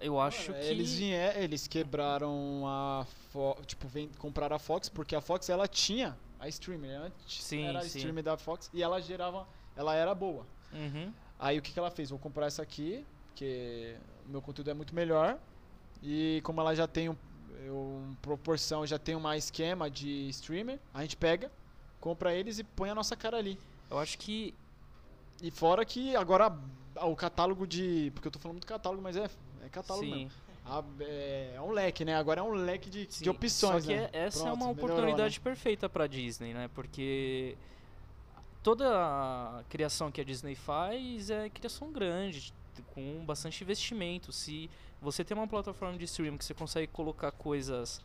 Eu 0.00 0.20
acho 0.20 0.50
Mano, 0.50 0.62
que. 0.62 0.68
Eles, 0.70 0.92
vier, 0.94 1.36
eles 1.42 1.66
quebraram 1.66 2.64
a 2.66 3.06
Fo 3.32 3.56
tipo, 3.64 3.88
vem, 3.88 4.08
compraram 4.18 4.56
a 4.56 4.58
Fox, 4.58 4.88
porque 4.88 5.16
a 5.16 5.20
Fox 5.20 5.48
ela 5.48 5.66
tinha 5.66 6.16
a 6.38 6.48
streamer, 6.48 7.00
antes 7.00 7.42
Sim, 7.42 7.64
era 7.64 7.78
a 7.78 7.82
sim. 7.82 7.98
streamer 7.98 8.22
da 8.22 8.36
Fox 8.36 8.68
e 8.74 8.82
ela 8.82 9.00
gerava, 9.00 9.46
ela 9.74 9.94
era 9.94 10.14
boa. 10.14 10.46
Uhum. 10.72 11.12
Aí 11.44 11.58
o 11.58 11.62
que, 11.62 11.72
que 11.72 11.78
ela 11.78 11.90
fez? 11.90 12.08
Vou 12.08 12.18
comprar 12.18 12.46
essa 12.46 12.62
aqui, 12.62 13.04
porque 13.26 13.96
o 14.26 14.30
meu 14.30 14.40
conteúdo 14.40 14.70
é 14.70 14.74
muito 14.74 14.94
melhor. 14.94 15.36
E 16.02 16.40
como 16.42 16.58
ela 16.58 16.74
já 16.74 16.88
tem 16.88 17.10
um, 17.10 17.16
um 17.68 18.16
proporção, 18.22 18.86
já 18.86 18.98
tem 18.98 19.14
uma 19.14 19.36
esquema 19.36 19.90
de 19.90 20.26
streamer, 20.30 20.78
a 20.94 21.02
gente 21.02 21.18
pega, 21.18 21.52
compra 22.00 22.32
eles 22.34 22.58
e 22.58 22.64
põe 22.64 22.88
a 22.88 22.94
nossa 22.94 23.14
cara 23.14 23.36
ali. 23.36 23.58
Eu 23.90 23.98
acho 23.98 24.16
que. 24.16 24.54
E 25.42 25.50
fora 25.50 25.84
que 25.84 26.16
agora 26.16 26.50
o 27.02 27.14
catálogo 27.14 27.66
de. 27.66 28.10
Porque 28.14 28.26
eu 28.28 28.32
tô 28.32 28.38
falando 28.38 28.60
do 28.60 28.66
catálogo, 28.66 29.02
mas 29.02 29.14
é, 29.14 29.28
é 29.62 29.68
catálogo 29.68 30.06
Sim. 30.06 30.24
mesmo. 30.24 30.30
A- 30.64 30.82
é, 31.00 31.52
é 31.56 31.60
um 31.60 31.72
leque, 31.72 32.06
né? 32.06 32.16
Agora 32.16 32.40
é 32.40 32.42
um 32.42 32.52
leque 32.52 32.88
de, 32.88 33.06
Sim, 33.10 33.24
de 33.24 33.28
opções, 33.28 33.84
Só 33.84 33.90
que 33.90 33.94
né? 33.94 34.08
é- 34.14 34.18
essa 34.24 34.38
é 34.38 34.42
Pronto, 34.44 34.56
uma 34.62 34.68
melhorou, 34.72 34.94
oportunidade 34.96 35.38
né? 35.38 35.44
perfeita 35.44 35.90
pra 35.90 36.06
Disney, 36.06 36.54
né? 36.54 36.70
Porque 36.74 37.54
toda 38.64 38.88
a 38.88 39.62
criação 39.68 40.10
que 40.10 40.22
a 40.22 40.24
Disney 40.24 40.54
faz 40.54 41.28
é 41.28 41.50
criação 41.50 41.92
grande, 41.92 42.52
com 42.94 43.22
bastante 43.24 43.62
investimento. 43.62 44.32
Se 44.32 44.70
você 45.02 45.22
tem 45.22 45.36
uma 45.36 45.46
plataforma 45.46 45.98
de 45.98 46.06
streaming 46.06 46.38
que 46.38 46.44
você 46.46 46.54
consegue 46.54 46.86
colocar 46.86 47.30
coisas, 47.30 48.00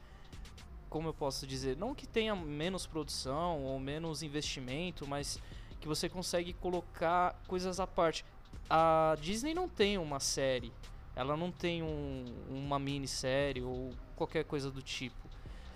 como 0.90 1.08
eu 1.08 1.14
posso 1.14 1.48
dizer, 1.48 1.78
não 1.78 1.96
que 1.96 2.06
tenha 2.06 2.36
menos 2.36 2.86
produção 2.86 3.64
ou 3.64 3.80
menos 3.80 4.22
investimento, 4.22 5.08
mas 5.08 5.40
que 5.80 5.88
você 5.88 6.10
consegue 6.10 6.52
colocar 6.52 7.42
coisas 7.48 7.80
à 7.80 7.88
parte. 7.88 8.26
A 8.70 9.16
Disney 9.22 9.54
não 9.54 9.70
tem 9.70 9.98
uma 9.98 10.20
série, 10.20 10.74
ela 11.16 11.38
não 11.38 11.54
tem 11.54 11.82
um, 11.82 12.26
uma 12.50 12.78
minissérie 12.78 13.64
ou 13.64 13.92
qualquer 14.14 14.44
coisa 14.44 14.70
do 14.70 14.82
tipo. 14.82 15.29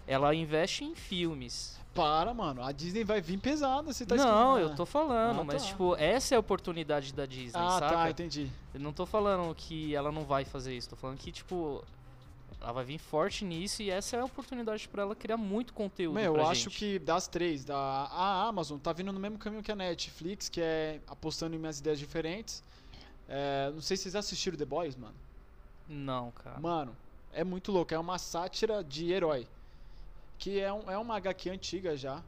Ela 0.07 0.33
investe 0.35 0.83
em 0.83 0.95
filmes. 0.95 1.79
Para, 1.93 2.33
mano. 2.33 2.63
A 2.63 2.71
Disney 2.71 3.03
vai 3.03 3.21
vir 3.21 3.37
pesada, 3.37 3.93
você 3.93 4.03
tá 4.05 4.15
não, 4.15 4.57
eu 4.57 4.75
tô 4.75 4.83
falando, 4.85 5.41
Ah, 5.41 5.43
mas 5.43 5.61
tá. 5.61 5.67
tipo, 5.69 5.95
essa 5.95 6.33
é 6.33 6.37
a 6.37 6.39
oportunidade 6.39 7.13
da 7.13 7.25
Disney, 7.25 7.51
Ah, 7.61 7.79
saca? 7.79 7.95
tá, 7.95 8.09
entendi. 8.09 8.49
Eu 8.73 8.79
não 8.79 8.91
tô 8.91 9.05
falando 9.05 9.53
que 9.53 9.93
ela 9.95 10.11
não 10.11 10.23
vai 10.25 10.43
fazer 10.43 10.75
isso, 10.75 10.89
tô 10.89 10.95
falando 10.95 11.19
que, 11.19 11.31
tipo, 11.31 11.83
ela 12.59 12.71
vai 12.71 12.83
vir 12.83 12.97
forte 12.97 13.45
nisso 13.45 13.83
e 13.83 13.91
essa 13.91 14.17
é 14.17 14.21
a 14.21 14.25
oportunidade 14.25 14.87
pra 14.89 15.03
ela 15.03 15.15
criar 15.15 15.37
muito 15.37 15.71
conteúdo. 15.71 16.15
Meu, 16.15 16.35
eu 16.37 16.47
acho 16.47 16.69
gente. 16.71 16.79
que 16.79 16.97
das 16.99 17.27
três, 17.27 17.63
da, 17.63 17.77
a 17.77 18.47
Amazon 18.47 18.79
tá 18.79 18.91
vindo 18.91 19.11
no 19.13 19.19
mesmo 19.19 19.37
caminho 19.37 19.61
que 19.61 19.71
a 19.71 19.75
Netflix, 19.75 20.49
que 20.49 20.61
é 20.61 20.99
apostando 21.07 21.55
em 21.55 21.59
minhas 21.59 21.79
ideias 21.79 21.99
diferentes. 21.99 22.63
É, 23.29 23.69
não 23.71 23.81
sei 23.81 23.95
se 23.97 24.03
vocês 24.03 24.15
assistiram 24.15 24.57
The 24.57 24.65
Boys, 24.65 24.95
mano. 24.95 25.13
Não, 25.87 26.31
cara. 26.31 26.59
Mano, 26.59 26.95
é 27.31 27.43
muito 27.43 27.71
louco. 27.71 27.93
É 27.93 27.99
uma 27.99 28.17
sátira 28.17 28.83
de 28.83 29.11
herói. 29.11 29.47
Que 30.43 30.59
é, 30.59 30.73
um, 30.73 30.91
é 30.91 30.97
uma 30.97 31.15
HQ 31.15 31.49
antiga 31.49 31.95
já. 31.95 32.21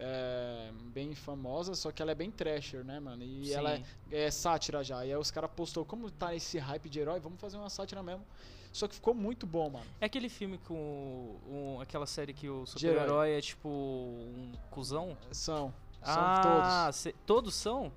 é, 0.00 0.70
bem 0.94 1.12
famosa, 1.12 1.74
só 1.74 1.90
que 1.90 2.00
ela 2.00 2.12
é 2.12 2.14
bem 2.14 2.30
trasher, 2.30 2.84
né, 2.84 3.00
mano? 3.00 3.24
E 3.24 3.46
Sim. 3.46 3.52
ela 3.54 3.72
é, 3.72 3.82
é 4.12 4.30
sátira 4.30 4.84
já. 4.84 5.04
E 5.04 5.10
aí 5.12 5.16
os 5.18 5.28
caras 5.32 5.50
postou, 5.56 5.84
como 5.84 6.08
tá 6.08 6.32
esse 6.36 6.56
hype 6.56 6.88
de 6.88 7.00
herói, 7.00 7.18
vamos 7.18 7.40
fazer 7.40 7.56
uma 7.56 7.68
sátira 7.68 8.00
mesmo. 8.00 8.24
Só 8.72 8.86
que 8.86 8.94
ficou 8.94 9.12
muito 9.12 9.44
bom, 9.44 9.68
mano. 9.70 9.86
É 10.00 10.06
aquele 10.06 10.28
filme 10.28 10.56
com 10.58 11.36
um- 11.50 11.80
aquela 11.80 12.06
série 12.06 12.32
que 12.32 12.48
o 12.48 12.58
herói. 12.62 12.66
super-herói 12.66 13.30
é 13.32 13.40
tipo 13.40 13.68
um 13.68 14.52
cuzão? 14.70 15.16
São. 15.32 15.74
São 16.00 16.14
ah, 16.14 16.40
todos. 16.84 16.96
cê- 16.96 17.14
todos 17.26 17.54
são? 17.56 17.90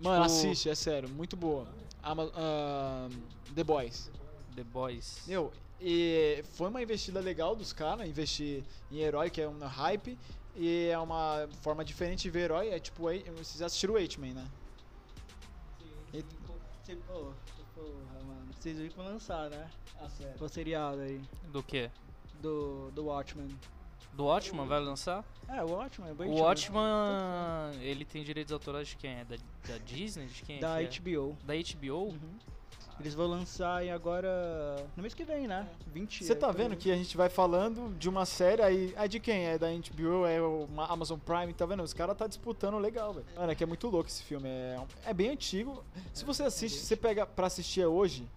Mano, 0.00 0.24
tipo- 0.24 0.34
assiste, 0.38 0.68
é 0.68 0.74
sério, 0.74 1.08
muito 1.08 1.36
boa. 1.36 1.68
Ama- 2.02 2.32
ahn, 2.34 3.10
The 3.54 3.62
Boys. 3.62 4.10
The 4.56 4.64
Boys. 4.64 5.22
Meu, 5.28 5.52
e 5.80 6.42
foi 6.54 6.68
uma 6.68 6.82
investida 6.82 7.20
legal 7.20 7.54
dos 7.54 7.72
caras, 7.72 8.08
investir 8.08 8.64
em 8.90 8.98
herói, 8.98 9.30
que 9.30 9.40
é 9.40 9.48
um 9.48 9.58
hype, 9.58 10.18
e 10.56 10.86
é 10.88 10.98
uma 10.98 11.48
forma 11.62 11.84
diferente 11.84 12.22
de 12.22 12.30
ver 12.30 12.40
herói, 12.44 12.68
é 12.70 12.78
tipo, 12.80 13.02
vocês 13.36 13.62
assistiram 13.62 13.94
o 13.94 13.96
H-Man, 13.96 14.34
né? 14.34 14.46
E- 16.12 16.24
Cê- 16.84 16.94
ô, 17.10 17.32
porra, 17.74 18.22
mano. 18.26 18.48
Vocês 18.58 18.76
viram 18.78 18.90
que 18.90 18.96
vão 18.96 19.06
lançar, 19.06 19.50
né? 19.50 19.70
Ah, 20.00 20.08
sério. 20.08 20.34
O 20.42 20.48
seriado 20.48 21.00
aí. 21.00 21.20
Do 21.52 21.62
quê? 21.62 21.90
Do, 22.40 22.90
do 22.92 23.04
Watchmen. 23.06 23.48
Do 24.14 24.24
Watchman 24.24 24.66
vai 24.66 24.80
lançar? 24.80 25.22
É, 25.48 25.62
o 25.62 25.68
Watchmen 25.70 26.10
é 26.10 26.14
bem 26.14 26.28
O 26.28 26.30
antigo. 26.32 26.44
Watchman, 26.78 27.80
ele 27.82 28.04
tem 28.04 28.24
direitos 28.24 28.52
autorais 28.52 28.88
de 28.88 28.96
quem? 28.96 29.10
É 29.10 29.24
da, 29.24 29.36
da 29.68 29.78
Disney? 29.78 30.26
De 30.26 30.42
quem 30.42 30.56
é 30.56 30.60
Da 30.60 30.82
que 30.84 30.98
HBO. 31.00 31.36
é? 31.42 31.46
Da 31.46 31.54
HBO? 31.54 32.04
Uhum. 32.06 32.38
Eles 33.00 33.14
vão 33.14 33.26
lançar 33.28 33.84
em 33.84 33.90
agora. 33.90 34.28
no 34.96 35.02
mês 35.02 35.14
que 35.14 35.24
vem, 35.24 35.46
né? 35.46 35.68
20 35.92 36.24
Você 36.24 36.32
é, 36.32 36.34
tá 36.34 36.48
por 36.48 36.56
vendo 36.56 36.76
que 36.76 36.90
a 36.90 36.96
gente 36.96 37.16
vai 37.16 37.28
falando 37.28 37.96
de 37.96 38.08
uma 38.08 38.26
série 38.26 38.60
aí. 38.62 38.94
É 38.96 39.06
de 39.06 39.20
quem? 39.20 39.44
É 39.46 39.56
da 39.58 39.68
HBO, 39.68 40.26
é 40.26 40.40
o 40.42 40.66
Ma- 40.74 40.86
Amazon 40.86 41.18
Prime, 41.18 41.52
tá 41.54 41.64
vendo? 41.64 41.82
Os 41.82 41.92
caras 41.94 42.16
tá 42.16 42.26
disputando 42.26 42.76
legal, 42.78 43.14
velho. 43.14 43.26
Mano, 43.36 43.52
é 43.52 43.54
que 43.54 43.62
é 43.62 43.66
muito 43.66 43.88
louco 43.88 44.08
esse 44.08 44.22
filme. 44.22 44.48
É, 44.48 44.80
é 45.06 45.14
bem 45.14 45.30
antigo. 45.30 45.84
Se 46.12 46.24
você 46.24 46.42
assiste, 46.42 46.78
se 46.78 46.86
você 46.86 46.96
pega 46.96 47.24
pra 47.24 47.46
assistir 47.46 47.84
hoje, 47.86 48.28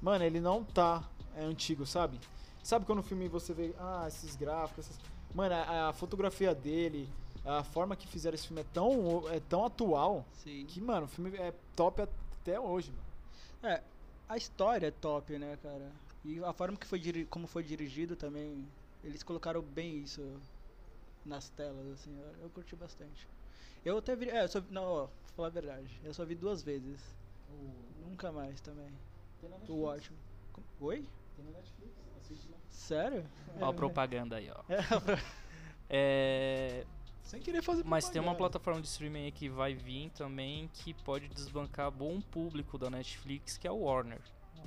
mano, 0.00 0.24
ele 0.24 0.40
não 0.40 0.64
tá 0.64 1.04
é 1.36 1.44
antigo, 1.44 1.86
sabe? 1.86 2.18
Sabe 2.62 2.84
quando 2.84 2.98
o 2.98 3.02
filme 3.02 3.28
você 3.28 3.52
vê, 3.52 3.74
ah, 3.78 4.04
esses 4.08 4.36
gráficos, 4.36 4.86
essas... 4.86 5.00
Mano, 5.34 5.54
a, 5.54 5.88
a 5.88 5.92
fotografia 5.92 6.54
dele, 6.54 7.08
a 7.44 7.62
forma 7.64 7.96
que 7.96 8.06
fizeram 8.06 8.34
esse 8.34 8.46
filme 8.46 8.62
é 8.62 8.66
tão, 8.72 9.24
é 9.30 9.40
tão 9.40 9.64
atual 9.64 10.24
Sim. 10.44 10.64
que, 10.68 10.80
mano, 10.80 11.06
o 11.06 11.08
filme 11.08 11.36
é 11.38 11.52
top 11.74 12.02
até 12.02 12.60
hoje, 12.60 12.90
mano. 12.90 13.02
É, 13.74 13.80
a 14.32 14.36
história 14.36 14.86
é 14.86 14.90
top, 14.90 15.38
né, 15.38 15.56
cara? 15.56 15.92
E 16.24 16.38
a 16.44 16.52
forma 16.52 16.76
que 16.76 16.86
foi 16.86 16.98
diri- 16.98 17.26
como 17.26 17.46
foi 17.46 17.62
dirigido 17.62 18.16
também, 18.16 18.68
eles 19.02 19.22
colocaram 19.22 19.62
bem 19.62 19.98
isso 19.98 20.40
nas 21.24 21.48
telas, 21.50 21.86
assim, 21.88 22.18
eu, 22.18 22.42
eu 22.42 22.50
curti 22.50 22.74
bastante. 22.76 23.28
Eu 23.84 23.98
até 23.98 24.16
vi, 24.16 24.28
é, 24.30 24.42
eu 24.44 24.48
só, 24.48 24.60
vi- 24.60 24.72
não, 24.72 24.84
ó, 24.84 25.06
pra 25.06 25.32
falar 25.34 25.48
a 25.48 25.50
verdade, 25.50 26.00
eu 26.02 26.14
só 26.14 26.24
vi 26.24 26.34
duas 26.34 26.62
vezes, 26.62 27.00
nunca 28.00 28.32
mais 28.32 28.60
também, 28.60 28.92
o 29.68 29.74
Watchmen. 29.82 30.20
Com- 30.52 30.62
Oi? 30.80 31.08
Tem 31.36 31.44
na 31.44 31.50
Netflix, 31.52 31.92
assiste 32.18 32.48
lá. 32.50 32.58
Sério? 32.68 33.24
Ó 33.60 33.66
a 33.66 33.72
propaganda 33.74 34.36
aí, 34.36 34.50
ó. 34.50 34.62
é, 35.88 36.84
É, 36.84 36.86
Sem 37.22 37.40
querer 37.40 37.62
fazer 37.62 37.82
mas 37.84 38.08
tem 38.08 38.20
uma 38.20 38.34
plataforma 38.34 38.80
de 38.80 38.86
streaming 38.88 39.24
aí 39.24 39.32
que 39.32 39.48
vai 39.48 39.74
vir 39.74 40.10
também 40.10 40.68
que 40.74 40.92
pode 40.92 41.28
desbancar 41.28 41.90
bom 41.90 42.20
público 42.20 42.76
da 42.76 42.90
Netflix, 42.90 43.56
que 43.56 43.66
é 43.66 43.70
o 43.70 43.78
Warner. 43.84 44.20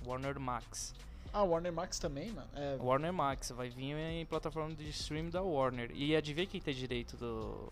Warner 0.06 0.40
Max. 0.40 0.94
Ah, 1.34 1.44
Warner 1.44 1.74
Max 1.74 2.00
também, 2.00 2.32
mano. 2.32 2.48
É, 2.56 2.78
Warner 2.80 3.12
Max 3.12 3.52
vai 3.52 3.70
vir 3.70 3.94
em 3.98 4.26
plataforma 4.26 4.74
de 4.74 4.90
streaming 4.90 5.30
da 5.32 5.42
Warner. 5.42 5.92
E 5.94 6.16
adivinha 6.16 6.48
quem 6.48 6.62
tem 6.62 6.74
direito 6.74 7.18
do. 7.18 7.70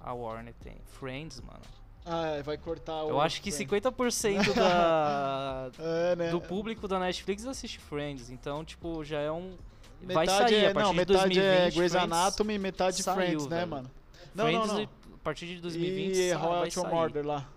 A 0.00 0.12
Warner 0.12 0.52
tem. 0.54 0.76
Friends, 0.98 1.40
mano. 1.40 1.60
Ah, 2.04 2.42
vai 2.42 2.58
cortar 2.58 3.04
o. 3.04 3.10
Eu 3.10 3.20
acho 3.20 3.40
que 3.40 3.52
Friends. 3.52 3.70
50% 3.70 4.52
da, 4.54 5.70
É, 5.78 6.16
né? 6.16 6.30
do 6.30 6.40
público 6.40 6.88
da 6.88 6.98
Netflix 6.98 7.46
assiste 7.46 7.78
Friends. 7.78 8.30
Então, 8.30 8.64
tipo, 8.64 9.04
já 9.04 9.20
é 9.20 9.30
um. 9.30 9.56
Vai 10.02 10.26
Metade 10.26 10.50
sair 10.50 10.54
é, 10.64 10.70
a 10.70 10.74
partir 10.74 10.86
não, 10.86 10.92
de 10.92 10.96
metade 10.98 11.16
2020. 11.34 11.44
é 11.44 11.58
Grey's 11.70 11.74
Friends 11.92 11.94
Anatomy 11.96 12.54
e 12.54 12.58
metade 12.58 13.02
saiu, 13.02 13.16
Friends, 13.16 13.46
né, 13.46 13.56
velho. 13.58 13.70
mano? 13.70 13.90
Não, 14.34 14.44
Friends, 14.46 14.68
não, 14.68 14.76
não. 14.76 14.84
a 14.84 15.18
partir 15.24 15.46
de 15.46 15.60
2020 15.60 16.16
E 16.16 16.30
sa- 16.30 16.36
Royal 16.36 16.70
vai. 16.70 16.94
Order 16.94 17.26
lá. 17.26 17.48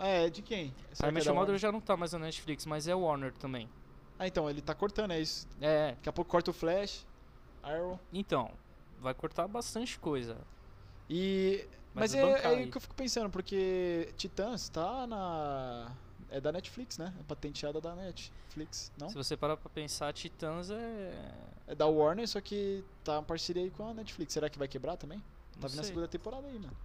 É, 0.00 0.26
é 0.26 0.30
de 0.30 0.42
quem? 0.42 0.74
Será 0.92 1.10
que 1.10 1.26
é 1.28 1.32
Mother 1.32 1.56
já 1.56 1.72
não 1.72 1.80
tá 1.80 1.96
mais 1.96 2.12
na 2.12 2.18
Netflix, 2.18 2.66
mas 2.66 2.86
é 2.86 2.94
Warner 2.94 3.32
também. 3.32 3.68
Ah, 4.18 4.26
então, 4.26 4.50
ele 4.50 4.60
tá 4.60 4.74
cortando, 4.74 5.12
é 5.12 5.20
isso. 5.20 5.48
É, 5.60 5.92
Daqui 5.92 6.08
a 6.08 6.12
pouco 6.12 6.30
corta 6.30 6.50
o 6.50 6.54
Flash, 6.54 7.06
Arrow. 7.62 7.98
então, 8.12 8.50
vai 9.00 9.14
cortar 9.14 9.48
bastante 9.48 9.98
coisa. 9.98 10.36
E. 11.08 11.66
Mas, 11.94 12.14
Mas 12.14 12.14
é, 12.14 12.20
é 12.20 12.46
aí. 12.46 12.56
aí 12.60 12.70
que 12.70 12.76
eu 12.76 12.80
fico 12.80 12.94
pensando, 12.94 13.30
porque 13.30 14.12
Titãs 14.18 14.68
tá 14.68 15.06
na. 15.06 15.90
É 16.30 16.40
da 16.40 16.52
Netflix, 16.52 16.96
né? 16.96 17.12
É 17.18 17.22
patenteada 17.24 17.80
da 17.80 17.94
Netflix, 17.96 18.92
não? 18.96 19.08
Se 19.08 19.14
você 19.16 19.36
parar 19.36 19.56
pra 19.56 19.68
pensar, 19.68 20.12
Titãs 20.12 20.70
é. 20.70 21.32
É 21.66 21.74
da 21.74 21.86
Warner, 21.86 22.26
só 22.28 22.40
que 22.40 22.84
tá 23.04 23.18
em 23.18 23.24
parceria 23.24 23.62
aí 23.62 23.70
com 23.70 23.88
a 23.88 23.94
Netflix. 23.94 24.32
Será 24.32 24.48
que 24.48 24.58
vai 24.58 24.68
quebrar 24.68 24.96
também? 24.96 25.18
Não 25.54 25.62
Tá 25.62 25.68
vindo 25.68 25.80
a 25.80 25.84
segunda 25.84 26.08
temporada 26.08 26.46
aí, 26.46 26.58
mano. 26.58 26.76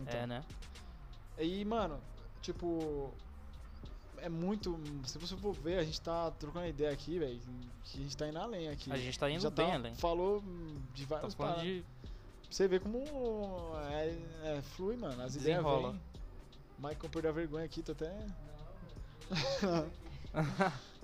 Então. 0.00 0.20
É, 0.20 0.26
né? 0.26 0.44
E, 1.38 1.64
mano, 1.64 2.00
tipo. 2.42 3.12
É 4.18 4.28
muito. 4.28 4.78
Se 5.04 5.18
você 5.18 5.36
for 5.36 5.52
ver, 5.52 5.78
a 5.78 5.84
gente 5.84 6.00
tá 6.00 6.30
trocando 6.32 6.66
ideia 6.66 6.90
aqui, 6.90 7.18
velho. 7.18 7.38
Que 7.84 7.98
a 7.98 8.02
gente 8.02 8.16
tá 8.16 8.28
indo 8.28 8.38
além 8.38 8.68
aqui. 8.68 8.90
A 8.92 8.96
gente 8.96 9.18
tá 9.18 9.28
indo 9.30 9.42
Já 9.42 9.50
bem 9.50 9.66
tá- 9.66 9.74
além. 9.74 9.94
Falou 9.94 10.42
de 10.94 11.06
Tá 11.06 11.14
várias 11.16 11.34
falando 11.34 11.54
paradas. 11.56 11.62
de. 11.64 11.84
Você 12.50 12.68
vê 12.68 12.78
como 12.78 12.98
é, 13.90 14.16
é, 14.44 14.62
flui, 14.62 14.96
mano. 14.96 15.20
As 15.22 15.36
ideias 15.36 15.62
vêm. 15.62 16.00
Michael 16.84 17.08
perdeu 17.10 17.30
a 17.30 17.34
vergonha 17.34 17.64
aqui, 17.64 17.82
tô 17.82 17.92
até. 17.92 18.12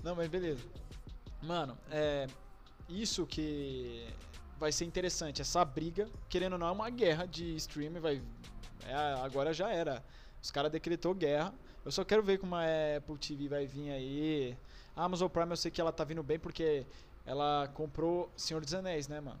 Não, 0.03 0.15
mas 0.15 0.27
beleza. 0.27 0.63
Mano, 1.41 1.75
é. 1.89 2.27
Isso 2.87 3.25
que 3.25 4.07
vai 4.59 4.71
ser 4.71 4.85
interessante. 4.85 5.41
Essa 5.41 5.65
briga, 5.65 6.07
querendo 6.29 6.53
ou 6.53 6.59
não, 6.59 6.67
é 6.67 6.71
uma 6.71 6.89
guerra 6.89 7.25
de 7.25 7.55
streaming. 7.55 7.99
Vai, 7.99 8.21
é, 8.85 8.93
agora 9.23 9.53
já 9.53 9.71
era. 9.71 10.03
Os 10.41 10.51
caras 10.51 10.71
decretou 10.71 11.15
guerra. 11.15 11.53
Eu 11.83 11.91
só 11.91 12.03
quero 12.03 12.21
ver 12.21 12.37
como 12.37 12.55
a 12.55 12.63
Apple 12.97 13.17
TV 13.17 13.47
vai 13.47 13.65
vir 13.65 13.89
aí. 13.91 14.57
A 14.95 15.05
Amazon 15.05 15.29
Prime 15.29 15.49
eu 15.49 15.57
sei 15.57 15.71
que 15.71 15.81
ela 15.81 15.91
tá 15.91 16.03
vindo 16.03 16.21
bem 16.21 16.37
porque 16.37 16.85
ela 17.25 17.67
comprou 17.73 18.29
Senhor 18.35 18.61
dos 18.63 18.73
Anéis, 18.73 19.07
né, 19.07 19.19
mano? 19.19 19.39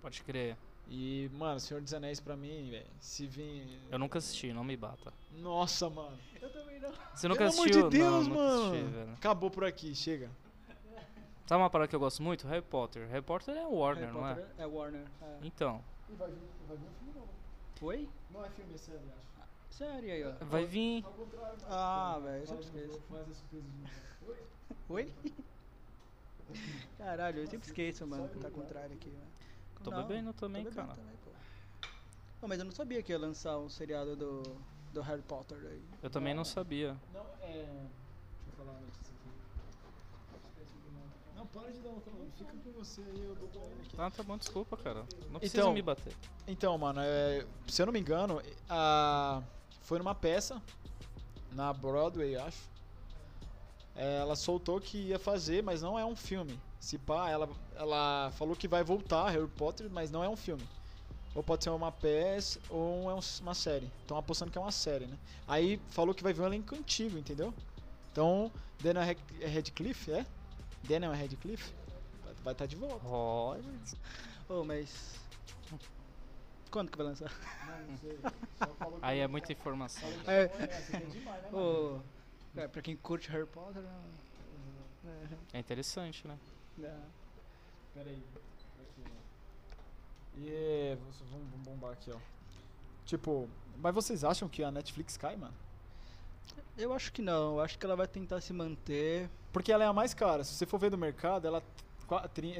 Pode 0.00 0.22
crer. 0.22 0.56
E, 0.88 1.28
mano, 1.34 1.58
Senhor 1.58 1.80
dos 1.82 1.92
Anéis 1.92 2.20
pra 2.20 2.36
mim, 2.36 2.70
velho, 2.70 2.86
se 3.00 3.26
vir. 3.26 3.80
Eu 3.90 3.98
nunca 3.98 4.18
assisti, 4.18 4.52
não 4.52 4.62
me 4.62 4.76
bata. 4.76 5.12
Nossa, 5.32 5.90
mano. 5.90 6.16
Eu 6.40 6.48
também 6.52 6.78
não. 6.78 6.92
Você 7.14 7.26
nunca 7.26 7.38
Pelo 7.38 7.48
assistiu? 7.50 7.78
amor 7.80 7.90
de 7.90 7.98
Deus, 7.98 8.12
não, 8.12 8.22
nunca 8.22 8.34
mano. 8.40 8.62
assisti, 8.76 8.90
velho. 8.92 9.12
Acabou 9.14 9.50
por 9.50 9.64
aqui, 9.64 9.94
chega. 9.94 10.30
Sabe 11.46 11.62
uma 11.62 11.70
parada 11.70 11.88
que 11.88 11.94
eu 11.96 12.00
gosto 12.00 12.22
muito? 12.22 12.46
Harry 12.46 12.62
Potter. 12.62 13.08
Harry 13.08 13.22
Potter 13.22 13.56
é 13.56 13.64
Warner, 13.66 14.04
Harry 14.06 14.16
não 14.18 14.28
é? 14.28 14.34
Potter 14.34 14.50
é 14.58 14.66
Warner. 14.66 15.04
é. 15.22 15.38
Então, 15.42 15.82
E 16.08 16.14
vai 16.14 16.28
vir, 16.28 16.38
vai 16.68 16.76
vir 16.76 16.84
um 16.86 16.94
filme 16.94 17.12
novo. 17.14 17.28
Oi? 17.82 18.08
Não 18.32 18.44
é 18.44 18.50
filme, 18.50 18.74
é 18.74 18.78
série, 18.78 18.98
acho. 18.98 19.26
Sério 19.70 20.10
aí, 20.12 20.24
ó. 20.24 20.44
vai 20.46 20.64
vir. 20.64 21.04
Ao 21.04 21.12
contrário. 21.12 21.58
Ah, 21.68 22.18
velho, 22.22 22.42
eu 22.42 22.46
sempre 22.46 22.64
esqueço. 22.64 23.00
Faz 23.08 23.28
as 23.30 23.36
surpresas 23.36 23.62
de 23.62 24.28
Oi? 24.28 24.36
Oi? 24.88 25.12
Caralho, 26.98 27.40
eu 27.40 27.46
sempre 27.46 27.66
esqueço, 27.66 28.06
mano, 28.06 28.28
que 28.28 28.38
tá 28.38 28.50
contrário 28.50 28.94
aqui, 28.94 29.08
né? 29.08 29.20
Tô 29.82 29.90
Não, 29.90 30.02
bebendo 30.06 30.32
também, 30.32 30.64
tô 30.64 30.70
bebendo 30.70 30.86
cara. 30.88 31.00
também, 31.00 31.16
pô. 31.24 31.30
Pô, 32.40 32.48
mas 32.48 32.58
eu 32.58 32.64
não 32.64 32.72
sabia 32.72 33.02
que 33.02 33.12
ia 33.12 33.18
lançar 33.18 33.56
um 33.58 33.68
seriado 33.68 34.16
do, 34.16 34.42
do 34.92 35.00
Harry 35.00 35.22
Potter 35.22 35.58
aí. 35.58 35.82
Eu 36.02 36.10
também 36.10 36.34
não 36.34 36.44
sabia. 36.44 36.96
Não, 37.12 37.20
é. 37.42 37.52
Deixa 37.52 38.48
eu 38.48 38.52
falar 38.64 38.76
a 38.76 38.80
notícia 38.80 39.14
aqui. 39.14 39.30
Não, 41.36 41.46
para 41.46 41.70
de 41.70 41.78
dar 41.80 41.90
outra. 41.90 42.12
Fica 42.36 42.52
com 42.52 42.72
você 42.72 43.00
aí, 43.02 43.24
eu 43.24 43.34
dou 43.36 43.48
pra 43.48 43.60
ele 43.62 43.80
aqui. 43.82 43.96
Ah, 43.98 44.10
tá 44.10 44.22
bom, 44.22 44.36
desculpa, 44.36 44.76
cara. 44.76 45.04
Não 45.30 45.38
precisa 45.40 45.62
Então- 45.62 45.72
me 45.72 45.82
bater. 45.82 46.12
Então, 46.46 46.76
mano, 46.76 47.00
é, 47.02 47.46
se 47.68 47.80
eu 47.80 47.86
não 47.86 47.92
me 47.92 48.00
engano, 48.00 48.42
a, 48.68 49.42
foi 49.82 49.98
numa 49.98 50.14
peça 50.14 50.60
na 51.52 51.72
Broadway, 51.72 52.36
acho. 52.36 52.68
É, 53.94 54.18
ela 54.18 54.36
soltou 54.36 54.78
que 54.80 54.98
ia 54.98 55.18
fazer, 55.18 55.62
mas 55.62 55.80
não 55.80 55.98
é 55.98 56.04
um 56.04 56.14
filme. 56.14 56.60
Se 56.80 56.98
pá, 56.98 57.28
ela, 57.30 57.48
ela 57.74 58.30
falou 58.36 58.54
que 58.54 58.68
vai 58.68 58.84
voltar 58.84 59.28
Harry 59.30 59.48
Potter, 59.48 59.88
mas 59.90 60.10
não 60.10 60.22
é 60.22 60.28
um 60.28 60.36
filme. 60.36 60.66
Ou 61.34 61.42
pode 61.42 61.64
ser 61.64 61.70
uma 61.70 61.90
peça 61.92 62.58
ou 62.70 63.10
é 63.10 63.14
um- 63.14 63.20
uma 63.42 63.54
série. 63.54 63.90
Estão 64.02 64.16
apostando 64.16 64.50
que 64.50 64.56
é 64.58 64.60
uma 64.60 64.72
série, 64.72 65.06
né? 65.06 65.18
Aí 65.46 65.80
falou 65.90 66.14
que 66.14 66.22
vai 66.22 66.32
vir 66.32 66.42
um 66.42 66.46
elenco 66.46 66.74
antigo, 66.74 67.18
entendeu? 67.18 67.52
Então, 68.12 68.50
Daniel 68.80 69.04
Rad- 69.04 69.54
Radcliffe, 69.54 70.12
é? 70.12 70.24
Daniel 70.84 71.12
Radcliffe 71.12 71.74
vai 72.42 72.52
estar 72.52 72.66
de 72.66 72.76
volta. 72.76 73.06
Olha. 73.06 73.62
Ô, 74.48 74.64
mas. 74.64 75.16
Quando 76.70 76.90
que 76.90 76.96
vai 76.96 77.06
lançar? 77.06 77.30
Não, 77.66 77.86
não 77.90 77.98
sei. 77.98 78.18
Só 78.58 78.66
falou 78.78 78.98
que 78.98 79.04
Aí 79.04 79.18
é 79.18 79.26
muita 79.26 79.52
informação. 79.52 80.08
É. 80.26 80.42
É 80.42 81.00
demais, 81.10 81.42
né, 81.42 81.48
mano? 81.50 82.02
Ô, 82.56 82.60
é, 82.60 82.68
pra 82.68 82.80
quem 82.82 82.96
curte 82.96 83.30
Harry 83.30 83.46
Potter, 83.46 83.82
não. 83.82 85.10
É, 85.10 85.28
É 85.54 85.58
interessante, 85.58 86.26
né? 86.26 86.38
É. 86.84 86.94
Pera 87.94 88.10
aí. 88.10 88.22
Ó. 88.34 88.38
E 90.38 90.48
é, 90.50 90.98
vamos, 91.30 91.46
bombar 91.64 91.92
aqui, 91.92 92.10
ó. 92.10 92.18
Tipo, 93.04 93.48
mas 93.78 93.94
vocês 93.94 94.24
acham 94.24 94.48
que 94.48 94.62
a 94.62 94.70
Netflix 94.70 95.16
cai, 95.16 95.36
mano? 95.36 95.54
Eu 96.76 96.92
acho 96.92 97.12
que 97.12 97.22
não, 97.22 97.54
eu 97.54 97.60
acho 97.60 97.78
que 97.78 97.86
ela 97.86 97.96
vai 97.96 98.06
tentar 98.06 98.40
se 98.40 98.52
manter. 98.52 99.30
Porque 99.52 99.72
ela 99.72 99.84
é 99.84 99.86
a 99.86 99.92
mais 99.92 100.12
cara. 100.12 100.44
Se 100.44 100.54
você 100.54 100.66
for 100.66 100.78
ver 100.78 100.90
do 100.90 100.98
mercado, 100.98 101.46
ela 101.46 101.62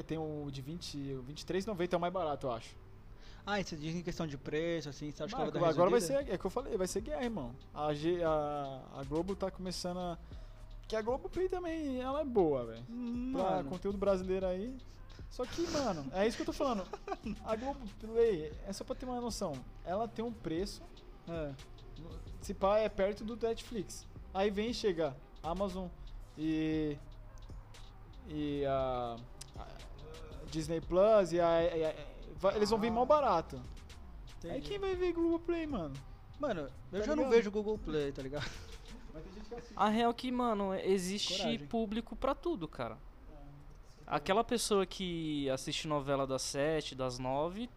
tem 0.05 0.17
o 0.17 0.49
de 0.51 0.61
20, 0.61 0.97
o 1.13 1.23
23,90 1.23 1.93
é 1.93 1.97
o 1.97 1.99
mais 1.99 2.13
barato, 2.13 2.47
eu 2.47 2.51
acho. 2.51 2.75
Ah, 3.45 3.61
e 3.61 3.63
você 3.63 3.75
diz 3.77 3.95
em 3.95 4.01
questão 4.01 4.27
de 4.27 4.37
preço, 4.37 4.89
assim, 4.89 5.11
você 5.11 5.23
acha 5.23 5.33
que 5.35 5.41
ela 5.41 5.51
vai 5.51 5.61
dar 5.61 5.69
agora 5.69 5.89
vai 5.89 6.01
ser, 6.01 6.27
é 6.33 6.37
que 6.37 6.45
eu 6.45 6.49
falei, 6.49 6.75
vai 6.75 6.87
ser 6.87 6.99
guerra, 7.01 7.23
irmão. 7.23 7.55
A, 7.73 7.93
G- 7.93 8.21
a, 8.23 8.81
a 8.97 9.03
Globo 9.03 9.35
tá 9.35 9.51
começando 9.51 9.99
a. 9.99 10.17
Que 10.87 10.95
a 10.95 11.01
Globo 11.01 11.27
Play 11.29 11.49
também, 11.49 11.99
ela 12.01 12.21
é 12.21 12.25
boa, 12.25 12.65
velho. 12.65 12.85
Hum, 12.89 13.33
Pra 13.33 13.63
conteúdo 13.63 13.97
brasileiro 13.97 14.45
aí. 14.45 14.75
Só 15.29 15.45
que, 15.45 15.61
mano, 15.67 16.09
é 16.13 16.25
isso 16.25 16.37
que 16.37 16.43
eu 16.43 16.45
tô 16.45 16.53
falando. 16.53 16.85
A 17.43 17.55
Globo 17.57 17.79
Play, 17.99 18.53
é 18.65 18.71
só 18.71 18.83
pra 18.85 18.95
ter 18.95 19.05
uma 19.05 19.19
noção. 19.19 19.53
Ela 19.83 20.07
tem 20.07 20.23
um 20.23 20.31
preço, 20.31 20.81
é. 21.27 21.51
se 22.41 22.53
pá, 22.53 22.77
é 22.79 22.87
perto 22.87 23.25
do 23.25 23.35
Netflix. 23.35 24.07
Aí 24.33 24.49
vem 24.49 24.69
e 24.69 24.73
chega 24.73 25.15
Amazon 25.43 25.87
e. 26.37 26.97
E 28.29 28.63
a. 28.65 29.17
a 29.59 29.67
Disney 30.49 30.79
Plus 30.79 31.33
e 31.33 31.41
a. 31.41 31.63
e 31.63 31.85
a- 31.85 31.95
vai- 32.37 32.55
eles 32.55 32.69
vão 32.69 32.79
vir 32.79 32.91
mal 32.91 33.05
barato. 33.05 33.57
Aí 34.45 34.51
entendi. 34.51 34.69
quem 34.69 34.79
vai 34.79 34.95
ver 34.95 35.11
Globo 35.11 35.39
Play, 35.39 35.67
mano? 35.67 35.93
Mano, 36.39 36.69
eu 36.93 36.99
Tá 36.99 37.05
já 37.05 37.15
não 37.15 37.23
ligado? 37.23 37.29
vejo 37.31 37.51
Google 37.51 37.77
Play, 37.77 38.11
tá 38.13 38.21
ligado? 38.21 38.49
Vai 39.17 39.23
ter 39.23 39.33
gente 39.33 39.49
que 39.49 39.55
assiste. 39.55 39.73
A 39.75 39.89
real 39.89 40.13
que, 40.13 40.31
mano, 40.31 40.73
existe 40.75 41.37
Coragem. 41.37 41.67
público 41.67 42.15
pra 42.15 42.35
tudo, 42.35 42.67
cara. 42.67 42.97
Aquela 44.05 44.43
pessoa 44.43 44.85
que 44.85 45.49
assiste 45.49 45.87
novela 45.87 46.25
das 46.25 46.41
7, 46.43 46.95
das 46.95 47.19
9, 47.19 47.69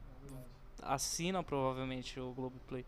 assina 0.83 1.42
provavelmente 1.42 2.20
o 2.20 2.33
Globoplay. 2.33 2.85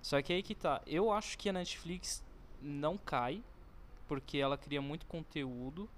Só 0.00 0.20
que 0.22 0.32
aí 0.32 0.42
que 0.42 0.54
tá. 0.54 0.80
Eu 0.86 1.10
acho 1.10 1.36
que 1.36 1.48
a 1.48 1.52
Netflix 1.52 2.22
não 2.60 2.96
cai, 2.96 3.42
porque 4.06 4.38
ela 4.38 4.56
cria 4.56 4.80
muito 4.80 5.06
conteúdo 5.06 5.88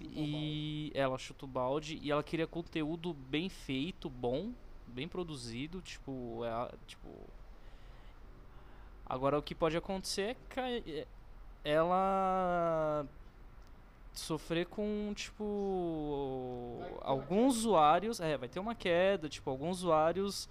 e 0.00 0.90
ela 0.94 1.18
chuta 1.18 1.44
o 1.44 1.48
balde 1.48 1.98
e 2.02 2.10
ela 2.10 2.22
cria 2.22 2.46
conteúdo 2.46 3.12
bem 3.12 3.48
feito, 3.48 4.08
bom, 4.08 4.52
bem 4.86 5.06
produzido, 5.06 5.80
tipo, 5.82 6.42
é, 6.44 6.74
tipo 6.86 7.08
Agora 9.10 9.36
o 9.36 9.42
que 9.42 9.56
pode 9.56 9.76
acontecer 9.76 10.36
é 10.56 11.00
é 11.00 11.06
ela 11.64 13.04
sofrer 14.12 14.66
com 14.66 15.12
tipo 15.16 16.80
alguns 17.00 17.56
usuários, 17.58 18.20
é, 18.20 18.38
vai 18.38 18.48
ter 18.48 18.60
uma 18.60 18.74
queda, 18.74 19.28
tipo, 19.28 19.50
alguns 19.50 19.78
usuários 19.78 20.48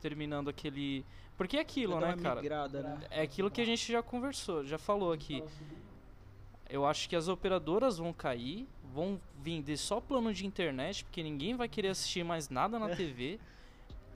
terminando 0.00 0.50
aquele 0.50 1.04
porque 1.36 1.56
é 1.56 1.60
aquilo, 1.60 2.00
né, 2.00 2.16
cara? 2.20 2.40
migrada, 2.42 2.82
né? 2.82 2.98
É 3.10 3.22
aquilo 3.22 3.48
que 3.48 3.60
a 3.60 3.64
gente 3.64 3.90
já 3.90 4.02
conversou, 4.02 4.64
já 4.64 4.76
falou 4.76 5.12
aqui. 5.12 5.42
Eu 6.68 6.84
acho 6.84 7.08
que 7.08 7.14
as 7.14 7.28
operadoras 7.28 7.96
vão 7.96 8.12
cair, 8.12 8.68
vão 8.92 9.20
vender 9.40 9.76
só 9.76 10.00
plano 10.00 10.34
de 10.34 10.44
internet, 10.44 11.04
porque 11.04 11.22
ninguém 11.22 11.54
vai 11.54 11.68
querer 11.68 11.88
assistir 11.88 12.24
mais 12.24 12.48
nada 12.50 12.76
na 12.76 12.88
TV. 12.96 13.38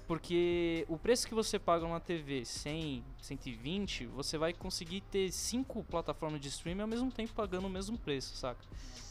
Porque 0.07 0.85
o 0.87 0.99
preço 0.99 1.27
que 1.27 1.35
você 1.35 1.59
paga 1.59 1.89
na 1.89 1.99
TV, 1.99 2.45
100, 2.45 3.03
120, 3.25 4.07
você 4.07 4.37
vai 4.37 4.53
conseguir 4.53 5.01
ter 5.01 5.33
cinco 5.33 5.83
plataformas 5.85 6.41
de 6.41 6.49
streaming 6.49 6.83
ao 6.83 6.87
mesmo 6.87 7.11
tempo 7.11 7.33
pagando 7.33 7.67
o 7.67 7.71
mesmo 7.71 7.97
preço, 7.97 8.37
saca? 8.37 8.63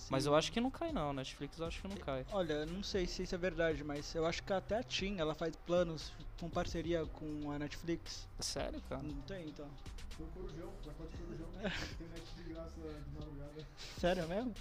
Mas 0.09 0.27
eu 0.27 0.35
acho 0.35 0.51
que 0.51 0.61
não 0.61 0.69
cai 0.69 0.91
não, 0.91 1.11
Netflix 1.11 1.57
eu 1.57 1.65
acho 1.65 1.81
que 1.81 1.87
não 1.87 1.97
cai. 1.97 2.23
Olha, 2.31 2.65
não 2.67 2.83
sei 2.83 3.07
se 3.07 3.23
isso 3.23 3.33
é 3.33 3.37
verdade, 3.37 3.83
mas 3.83 4.13
eu 4.13 4.25
acho 4.25 4.43
que 4.43 4.53
até 4.53 4.77
a 4.77 4.83
TIM, 4.83 5.17
ela 5.17 5.33
faz 5.33 5.55
planos 5.55 6.11
com 6.39 6.47
parceria 6.49 7.05
com 7.07 7.51
a 7.51 7.57
Netflix. 7.57 8.27
Sério, 8.39 8.79
cara? 8.87 9.01
Não 9.01 9.21
tem, 9.21 9.47
então. 9.47 9.67
Foi 10.11 10.25
o 10.27 10.29
Corujão, 10.29 10.71
Corujão. 10.83 11.47
Tem 11.97 12.07
net 12.09 12.23
de 12.35 12.53
graça 12.53 12.75
de 12.75 13.19
madrugada. 13.19 13.67
Sério 13.99 14.27
mesmo? 14.27 14.53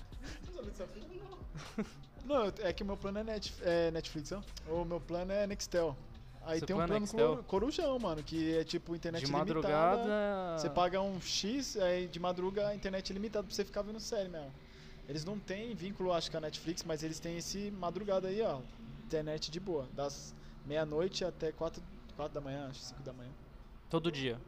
Não? 1.77 1.85
Não, 2.25 2.53
é 2.65 2.73
que 2.73 2.83
o 2.83 2.87
meu 2.87 2.97
plano 2.97 3.19
é, 3.19 3.41
é 3.61 3.91
Netflix, 3.91 4.33
ó. 4.33 4.43
O 4.67 4.85
meu 4.87 5.01
plano 5.01 5.33
é 5.33 5.47
Nextel. 5.47 5.95
Aí 6.45 6.59
Você 6.59 6.67
tem 6.67 6.75
um 6.75 6.85
plano 6.87 7.07
coru- 7.07 7.43
corujão, 7.45 7.99
mano, 7.99 8.23
que 8.23 8.57
é 8.57 8.65
tipo 8.65 8.95
internet 8.97 9.25
de 9.25 9.31
ilimitada. 9.33 9.55
madrugada. 9.61 10.59
Você 10.59 10.69
paga 10.69 11.01
um 11.01 11.21
X, 11.21 11.77
aí 11.77 12.09
de 12.09 12.19
madruga 12.19 12.69
a 12.69 12.75
internet 12.75 13.11
ilimitada 13.11 13.47
pra 13.47 13.55
você 13.55 13.65
ficar 13.65 13.83
vendo 13.83 14.01
série 14.01 14.29
mesmo. 14.29 14.53
Eles 15.09 15.25
não 15.25 15.39
têm 15.39 15.75
vínculo, 15.75 16.13
acho, 16.13 16.31
com 16.31 16.37
a 16.39 16.41
Netflix, 16.41 16.83
mas 16.85 17.03
eles 17.03 17.21
têm 17.21 17.37
esse 17.37 17.71
madrugada 17.73 18.29
aí, 18.29 18.43
ó. 18.43 18.61
Internet 19.05 19.51
de 19.51 19.61
boa. 19.61 19.87
Das 19.95 20.35
meia-noite 20.67 21.25
até 21.25 21.53
4, 21.53 21.83
quatro 22.17 22.35
da 22.35 22.41
manhã, 22.41 22.69
acho, 22.69 22.81
5 22.81 23.03
da 23.03 23.13
manhã. 23.13 23.31
Todo 23.91 24.11
dia. 24.11 24.39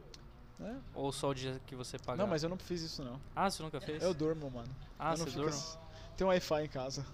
É? 0.59 0.73
Ou 0.93 1.11
só 1.11 1.29
o 1.29 1.33
dia 1.33 1.61
que 1.67 1.75
você 1.75 1.97
paga? 1.99 2.17
Não, 2.17 2.27
mas 2.27 2.41
eu 2.43 2.49
não 2.49 2.57
fiz 2.57 2.81
isso 2.81 3.03
não. 3.03 3.19
Ah, 3.35 3.49
você 3.49 3.61
nunca 3.63 3.79
fez? 3.81 4.01
Eu 4.01 4.13
durmo, 4.13 4.49
mano. 4.49 4.69
Ah, 4.97 5.07
eu 5.13 5.17
não 5.17 5.17
você 5.17 5.25
fico 5.25 5.35
dorme? 5.43 5.49
ass- 5.55 5.77
Tem 6.17 6.25
um 6.25 6.29
Wi-Fi 6.29 6.63
em 6.63 6.69
casa. 6.69 7.05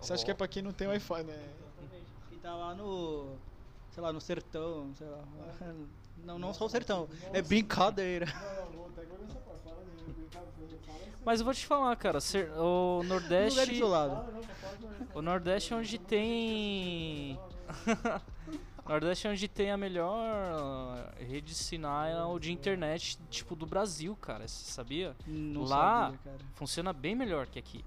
Você 0.00 0.12
acha 0.12 0.24
que 0.24 0.30
é 0.30 0.34
pra 0.34 0.46
quem 0.48 0.62
não 0.62 0.72
tem 0.72 0.86
Wi-Fi, 0.88 1.22
né? 1.22 1.48
E 2.32 2.36
tá 2.36 2.54
lá 2.54 2.74
no. 2.74 3.36
Sei 3.96 4.02
lá, 4.02 4.12
no 4.12 4.20
sertão, 4.20 4.92
sei 4.94 5.06
lá. 5.08 5.24
Não, 6.22 6.38
não 6.40 6.52
só 6.52 6.66
o 6.66 6.68
sertão. 6.68 7.08
É 7.32 7.40
brincadeira. 7.40 8.26
Mas 11.24 11.38
eu 11.40 11.44
vou 11.44 11.54
te 11.54 11.64
falar, 11.64 11.94
cara, 11.96 12.18
o 12.58 12.96
Lugar 13.02 13.08
Nordeste. 13.20 13.74
isolado. 13.74 14.32
O 15.14 15.22
Nordeste 15.22 15.72
é 15.72 15.76
onde 15.76 15.98
tem. 15.98 17.38
o 18.84 18.88
Nordeste 18.90 19.28
é 19.28 19.30
onde 19.30 19.46
tem 19.46 19.70
a 19.70 19.76
melhor 19.76 21.12
rede 21.20 21.46
de 21.48 21.54
sinal 21.54 22.38
de 22.40 22.50
internet, 22.52 23.18
tipo, 23.30 23.54
do 23.54 23.66
Brasil, 23.66 24.16
cara. 24.16 24.48
Você 24.48 24.68
sabia? 24.70 25.14
Não 25.26 25.62
Lá- 25.62 26.06
sabia, 26.06 26.18
cara. 26.24 26.38
Funciona 26.54 26.92
bem 26.92 27.14
melhor 27.14 27.46
que 27.46 27.58
aqui. 27.58 27.84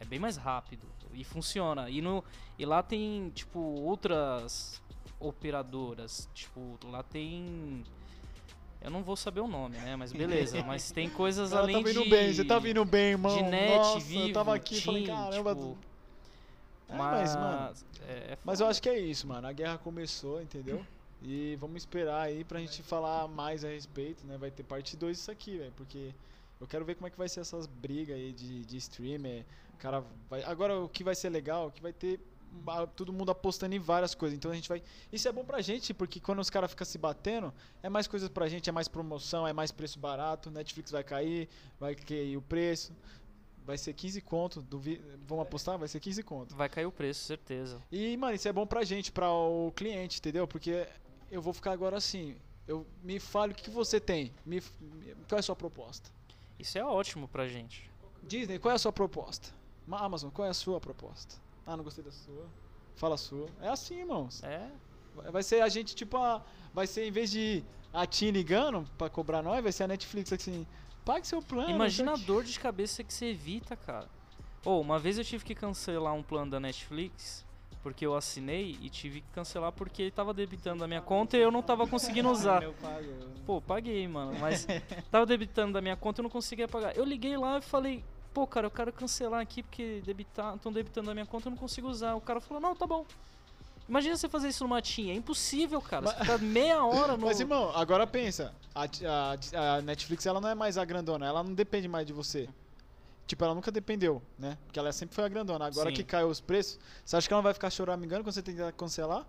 É 0.00 0.04
bem 0.06 0.18
mais 0.18 0.36
rápido. 0.38 0.86
E 1.12 1.24
funciona. 1.24 1.90
E, 1.90 2.00
no, 2.00 2.24
e 2.58 2.64
lá 2.64 2.82
tem, 2.82 3.28
tipo, 3.34 3.58
outras 3.58 4.80
operadoras. 5.20 6.28
Tipo, 6.34 6.78
lá 6.84 7.02
tem. 7.02 7.84
Eu 8.80 8.90
não 8.90 9.02
vou 9.02 9.16
saber 9.16 9.40
o 9.40 9.48
nome, 9.48 9.76
né? 9.78 9.96
Mas 9.96 10.12
beleza. 10.12 10.62
mas 10.62 10.90
tem 10.90 11.08
coisas 11.08 11.50
Cara, 11.50 11.62
além 11.62 11.82
tá 11.82 11.88
vindo 11.88 12.04
de. 12.04 12.10
bem, 12.10 12.32
você 12.32 12.44
tá 12.44 12.58
vindo 12.58 12.84
bem, 12.84 13.10
irmão. 13.12 13.36
de 13.36 13.42
net, 13.42 13.76
Nossa, 13.78 14.00
vivo, 14.00 14.28
eu 14.28 14.32
tava 14.32 14.54
aqui 14.54 14.80
falando, 14.80 15.00
TIM, 15.00 15.06
caramba. 15.06 15.54
tipo, 15.54 15.78
É, 16.88 16.96
mas, 16.96 17.34
mano, 17.34 17.74
é, 18.06 18.12
é 18.12 18.38
Mas 18.44 18.60
eu 18.60 18.66
acho 18.66 18.80
que 18.80 18.88
é 18.88 18.98
isso, 18.98 19.26
mano. 19.26 19.46
A 19.46 19.52
guerra 19.52 19.78
começou, 19.78 20.40
entendeu? 20.40 20.84
E 21.22 21.56
vamos 21.58 21.76
esperar 21.82 22.20
aí 22.22 22.44
pra 22.44 22.60
gente 22.60 22.82
falar 22.82 23.26
mais 23.26 23.64
a 23.64 23.68
respeito, 23.68 24.24
né? 24.26 24.36
Vai 24.38 24.50
ter 24.50 24.62
parte 24.62 24.96
2 24.96 25.16
disso 25.16 25.30
aqui, 25.30 25.56
velho. 25.58 25.72
Porque 25.76 26.12
eu 26.60 26.66
quero 26.66 26.84
ver 26.84 26.94
como 26.94 27.06
é 27.06 27.10
que 27.10 27.18
vai 27.18 27.28
ser 27.28 27.40
essas 27.40 27.66
brigas 27.66 28.14
aí 28.16 28.32
de, 28.32 28.64
de 28.64 28.76
streamer. 28.76 29.44
O 29.74 29.78
cara 29.78 30.04
vai. 30.30 30.42
Agora 30.44 30.78
o 30.78 30.88
que 30.88 31.02
vai 31.02 31.14
ser 31.14 31.30
legal, 31.30 31.68
é 31.68 31.70
que 31.70 31.82
vai 31.82 31.92
ter 31.92 32.20
todo 32.96 33.12
mundo 33.12 33.30
apostando 33.30 33.74
em 33.74 33.78
várias 33.78 34.14
coisas. 34.14 34.36
Então 34.36 34.50
a 34.50 34.54
gente 34.54 34.68
vai. 34.68 34.82
Isso 35.12 35.28
é 35.28 35.32
bom 35.32 35.44
pra 35.44 35.60
gente, 35.60 35.92
porque 35.94 36.20
quando 36.20 36.40
os 36.40 36.50
caras 36.50 36.70
ficam 36.70 36.84
se 36.84 36.98
batendo, 36.98 37.52
é 37.82 37.88
mais 37.88 38.06
coisas 38.06 38.28
pra 38.28 38.48
gente, 38.48 38.68
é 38.68 38.72
mais 38.72 38.88
promoção, 38.88 39.46
é 39.46 39.52
mais 39.52 39.70
preço 39.72 39.98
barato. 39.98 40.50
Netflix 40.50 40.90
vai 40.90 41.04
cair, 41.04 41.48
vai 41.78 41.94
cair 41.94 42.36
o 42.36 42.42
preço. 42.42 42.92
Vai 43.64 43.76
ser 43.76 43.92
15 43.94 44.20
conto. 44.20 44.62
Duvi... 44.62 45.00
Vamos 45.26 45.42
apostar? 45.42 45.76
Vai 45.76 45.88
ser 45.88 45.98
15 46.00 46.22
conto. 46.22 46.54
Vai 46.54 46.68
cair 46.68 46.86
o 46.86 46.92
preço, 46.92 47.24
certeza. 47.24 47.82
E, 47.90 48.16
mano, 48.16 48.34
isso 48.34 48.46
é 48.46 48.52
bom 48.52 48.64
pra 48.66 48.84
gente, 48.84 49.10
pra 49.10 49.30
o 49.30 49.72
cliente, 49.74 50.18
entendeu? 50.18 50.46
Porque 50.46 50.86
eu 51.30 51.42
vou 51.42 51.52
ficar 51.52 51.72
agora 51.72 51.96
assim. 51.96 52.36
Eu, 52.68 52.86
me 53.02 53.18
fale 53.20 53.52
o 53.52 53.56
que 53.56 53.70
você 53.70 53.98
tem. 54.00 54.32
Me, 54.44 54.60
qual 55.28 55.36
é 55.36 55.40
a 55.40 55.42
sua 55.42 55.56
proposta? 55.56 56.10
Isso 56.58 56.78
é 56.78 56.84
ótimo 56.84 57.26
pra 57.28 57.46
gente. 57.48 57.90
Disney, 58.22 58.58
qual 58.58 58.72
é 58.72 58.74
a 58.76 58.78
sua 58.78 58.92
proposta? 58.92 59.48
Ma- 59.86 60.00
Amazon, 60.00 60.30
qual 60.30 60.46
é 60.46 60.50
a 60.50 60.54
sua 60.54 60.80
proposta? 60.80 61.36
Ah, 61.66 61.76
não 61.76 61.84
gostei 61.84 62.04
da 62.04 62.12
sua. 62.12 62.46
Fala 62.94 63.14
a 63.16 63.18
sua. 63.18 63.48
É 63.60 63.68
assim, 63.68 63.98
irmãos. 63.98 64.42
É. 64.42 64.70
Vai- 65.30 65.42
ser 65.42 65.62
a 65.62 65.68
gente, 65.68 65.94
tipo, 65.94 66.16
a, 66.18 66.42
vai 66.72 66.86
ser 66.86 67.06
em 67.06 67.10
vez 67.10 67.30
de 67.30 67.64
a 67.92 68.06
TIM 68.06 68.30
ligando 68.30 68.86
pra 68.98 69.08
cobrar 69.08 69.42
nós, 69.42 69.62
vai 69.62 69.72
ser 69.72 69.84
a 69.84 69.88
Netflix 69.88 70.32
assim. 70.32 70.66
Pague 71.04 71.26
seu 71.26 71.40
plano. 71.40 71.70
Imagina 71.70 72.12
a 72.12 72.16
dor 72.16 72.44
de 72.44 72.58
cabeça 72.58 73.02
que 73.02 73.12
você 73.12 73.26
evita, 73.26 73.76
cara. 73.76 74.08
Ou 74.64 74.80
uma 74.80 74.98
vez 74.98 75.16
eu 75.18 75.24
tive 75.24 75.44
que 75.44 75.54
cancelar 75.54 76.12
um 76.14 76.22
plano 76.22 76.50
da 76.50 76.60
Netflix 76.60 77.44
porque 77.82 78.04
eu 78.04 78.16
assinei 78.16 78.76
e 78.82 78.90
tive 78.90 79.20
que 79.20 79.28
cancelar 79.32 79.70
porque 79.70 80.02
ele 80.02 80.10
tava 80.10 80.34
debitando 80.34 80.82
a 80.82 80.88
minha 80.88 81.00
conta 81.00 81.36
e 81.36 81.40
eu 81.40 81.52
não 81.52 81.62
tava 81.62 81.86
conseguindo 81.86 82.28
usar. 82.32 82.60
Pô, 83.46 83.60
paguei, 83.60 84.08
mano, 84.08 84.36
mas 84.40 84.66
tava 85.08 85.24
debitando 85.24 85.72
da 85.74 85.80
minha 85.80 85.94
conta 85.94 86.20
e 86.20 86.22
eu 86.22 86.24
não 86.24 86.30
conseguia 86.30 86.66
pagar. 86.66 86.96
Eu 86.96 87.04
liguei 87.04 87.36
lá 87.36 87.58
e 87.58 87.62
falei, 87.62 88.04
pô, 88.36 88.46
cara, 88.46 88.66
eu 88.66 88.70
quero 88.70 88.92
cancelar 88.92 89.40
aqui 89.40 89.62
porque 89.62 90.02
estão 90.04 90.70
debitando 90.70 91.06
da 91.06 91.14
minha 91.14 91.24
conta 91.24 91.46
e 91.46 91.48
eu 91.48 91.52
não 91.52 91.56
consigo 91.56 91.88
usar. 91.88 92.14
O 92.16 92.20
cara 92.20 92.38
falou, 92.38 92.60
não, 92.60 92.76
tá 92.76 92.86
bom. 92.86 93.06
Imagina 93.88 94.14
você 94.14 94.28
fazer 94.28 94.48
isso 94.48 94.62
numa 94.62 94.82
TIM, 94.82 95.08
é 95.10 95.14
impossível, 95.14 95.80
cara. 95.80 96.06
Você 96.08 96.16
fica 96.18 96.36
meia 96.36 96.84
hora 96.84 97.16
no. 97.16 97.24
Mas, 97.24 97.40
irmão, 97.40 97.70
agora 97.74 98.06
pensa. 98.06 98.52
A, 98.74 98.82
a- 98.84 99.76
a 99.76 99.80
Netflix, 99.80 100.26
ela 100.26 100.38
não 100.38 100.50
é 100.50 100.54
mais 100.54 100.76
a 100.76 100.84
grandona. 100.84 101.24
Ela 101.24 101.42
não 101.42 101.54
depende 101.54 101.88
mais 101.88 102.06
de 102.06 102.12
você. 102.12 102.46
Tipo, 103.26 103.42
ela 103.42 103.54
nunca 103.54 103.70
dependeu, 103.70 104.20
né? 104.38 104.58
Porque 104.66 104.78
ela 104.78 104.92
sempre 104.92 105.14
foi 105.14 105.24
a 105.24 105.28
grandona. 105.28 105.64
Agora 105.66 105.88
Sim. 105.88 105.96
que 105.96 106.04
caiu 106.04 106.28
os 106.28 106.38
preços, 106.38 106.78
você 107.06 107.16
acha 107.16 107.26
que 107.26 107.32
ela 107.32 107.42
vai 107.42 107.54
ficar 107.54 107.70
choramingando 107.70 108.22
quando 108.22 108.34
você 108.34 108.42
que 108.42 108.72
cancelar? 108.76 109.24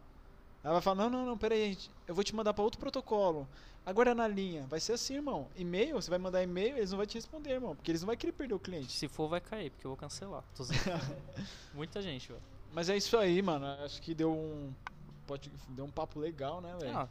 Ela 0.64 0.74
vai 0.74 0.82
falar, 0.82 1.04
não, 1.04 1.10
não, 1.10 1.26
não, 1.26 1.38
peraí, 1.38 1.74
gente, 1.74 1.92
eu 2.08 2.14
vou 2.16 2.24
te 2.24 2.36
mandar 2.36 2.54
pra 2.54 2.64
outro 2.64 2.80
protocolo. 2.80 3.48
Agora 3.86 4.12
é 4.12 4.14
na 4.14 4.28
linha. 4.28 4.66
Vai 4.68 4.80
ser 4.82 4.94
assim, 4.94 5.16
irmão. 5.16 5.48
E-mail, 5.56 5.96
você 5.96 6.10
vai 6.10 6.20
mandar 6.20 6.44
e-mail, 6.44 6.76
eles 6.76 6.92
não 6.92 6.98
vão 6.98 7.06
te 7.06 7.16
responder, 7.16 7.52
irmão. 7.52 7.74
Porque 7.76 7.90
eles 7.92 8.02
não 8.02 8.08
vão 8.08 8.18
querer 8.18 8.34
perder 8.34 8.54
o 8.54 8.60
cliente. 8.60 8.92
Se 8.92 9.08
for, 9.08 9.30
vai 9.30 9.40
cair, 9.40 9.70
porque 9.72 9.88
eu 9.88 9.92
vou 9.92 9.98
cancelar. 9.98 10.44
Muita 11.74 12.02
gente, 12.02 12.28
velho. 12.28 12.42
Mas 12.74 12.90
é 12.90 12.98
isso 12.98 13.18
aí, 13.18 13.42
mano. 13.42 13.66
Acho 13.86 14.02
que 14.02 14.14
deu 14.14 14.34
um... 14.34 14.74
Pode, 15.26 15.50
deu 15.70 15.86
um 15.86 15.90
papo 15.90 16.20
legal, 16.20 16.60
né, 16.60 16.76
velho? 16.80 16.98
Ah, 16.98 17.08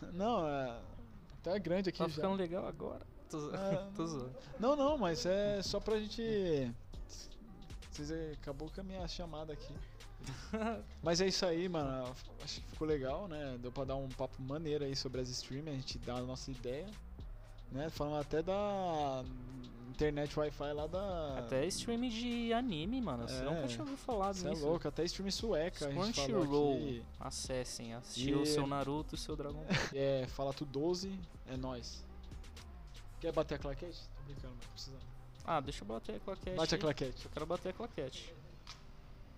Não, 0.12 0.48
é... 0.48 0.78
Tá 1.42 1.58
grande 1.58 1.90
aqui 1.90 1.98
tá 1.98 2.08
já. 2.08 2.14
ficando 2.14 2.36
legal 2.36 2.66
agora. 2.66 3.06
Tô, 3.28 3.50
Ah, 3.52 3.88
tô 3.94 4.06
zoando. 4.06 4.34
Não, 4.58 4.74
não, 4.74 4.96
mas 4.96 5.26
é 5.26 5.60
só 5.62 5.78
pra 5.78 5.98
gente. 5.98 6.72
Vocês 7.90 8.10
é, 8.10 8.32
acabou 8.32 8.70
com 8.70 8.80
a 8.80 8.84
minha 8.84 9.06
chamada 9.06 9.52
aqui. 9.52 9.74
Mas 11.02 11.20
é 11.20 11.26
isso 11.26 11.44
aí, 11.46 11.68
mano. 11.68 12.14
Acho 12.42 12.60
que 12.60 12.66
ficou 12.70 12.86
legal, 12.86 13.28
né? 13.28 13.58
Deu 13.60 13.70
pra 13.72 13.84
dar 13.84 13.96
um 13.96 14.08
papo 14.08 14.40
maneiro 14.42 14.84
aí 14.84 14.94
sobre 14.96 15.20
as 15.20 15.28
streamers, 15.28 15.76
a 15.76 15.80
gente 15.80 15.98
dá 15.98 16.14
a 16.16 16.22
nossa 16.22 16.50
ideia. 16.50 16.86
Né? 17.72 17.90
Falando 17.90 18.20
até 18.20 18.40
da 18.42 19.24
internet 19.88 20.38
Wi-Fi 20.38 20.72
lá 20.72 20.86
da. 20.86 21.38
Até 21.38 21.66
streaming 21.66 22.08
de 22.10 22.52
anime, 22.52 23.00
mano. 23.00 23.26
Você 23.28 23.34
É. 23.34 23.44
nunca 23.44 23.66
tinha 23.66 23.80
ouvido 23.80 23.98
falar 23.98 24.32
Você 24.32 24.46
é 24.46 24.50
disso. 24.50 24.64
louco, 24.64 24.86
até 24.86 25.04
stream 25.04 25.30
sueca 25.30 25.86
a 25.86 25.90
gente 25.90 26.12
falou 26.20 26.40
Crunchyroll. 26.42 26.74
aqui. 26.76 27.04
Acessem, 27.18 27.94
assistiu 27.94 28.40
o 28.40 28.42
E- 28.42 28.46
seu 28.46 28.66
Naruto 28.66 29.14
e 29.14 29.16
o 29.16 29.18
seu 29.18 29.34
Dragon 29.34 29.54
Ball. 29.58 29.66
É, 29.94 30.26
fala 30.28 30.52
tu 30.52 30.64
12, 30.64 31.18
é 31.48 31.56
nóis. 31.56 32.04
Quer 33.20 33.32
bater 33.32 33.54
a 33.56 33.58
claquete? 33.58 33.98
Tô 34.16 34.22
brincando, 34.24 34.54
mas 34.58 34.66
precisando. 34.68 35.02
Ah, 35.44 35.60
deixa 35.60 35.82
eu 35.82 35.88
bater 35.88 36.16
a 36.16 36.20
claquete. 36.20 36.56
Bate 36.56 36.74
a 36.74 36.78
claquete. 36.78 37.24
Eu 37.24 37.30
quero 37.32 37.46
bater 37.46 37.68
a 37.70 37.72
claquete. 37.72 38.34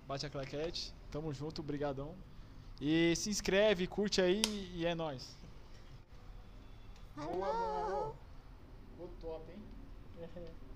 Bate 0.07 0.27
a 0.27 0.31
claquete. 0.31 0.95
Tamo 1.11 1.33
junto, 1.33 1.63
brigadão. 1.63 2.15
E 2.81 3.15
se 3.17 3.31
inscreve, 3.31 3.87
curte 3.87 4.21
aí 4.21 4.43
e 4.75 4.85
é 4.87 4.95
nóis. 4.95 5.37
Boa, 7.17 7.29
boa, 7.29 7.87
boa. 7.89 8.15
Ficou 8.91 9.11
top, 9.21 9.51
hein? 9.51 9.59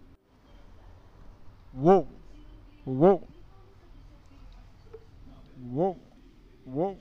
Uou! 1.75 2.09
Uou! 2.87 3.29
Uou! 6.66 6.99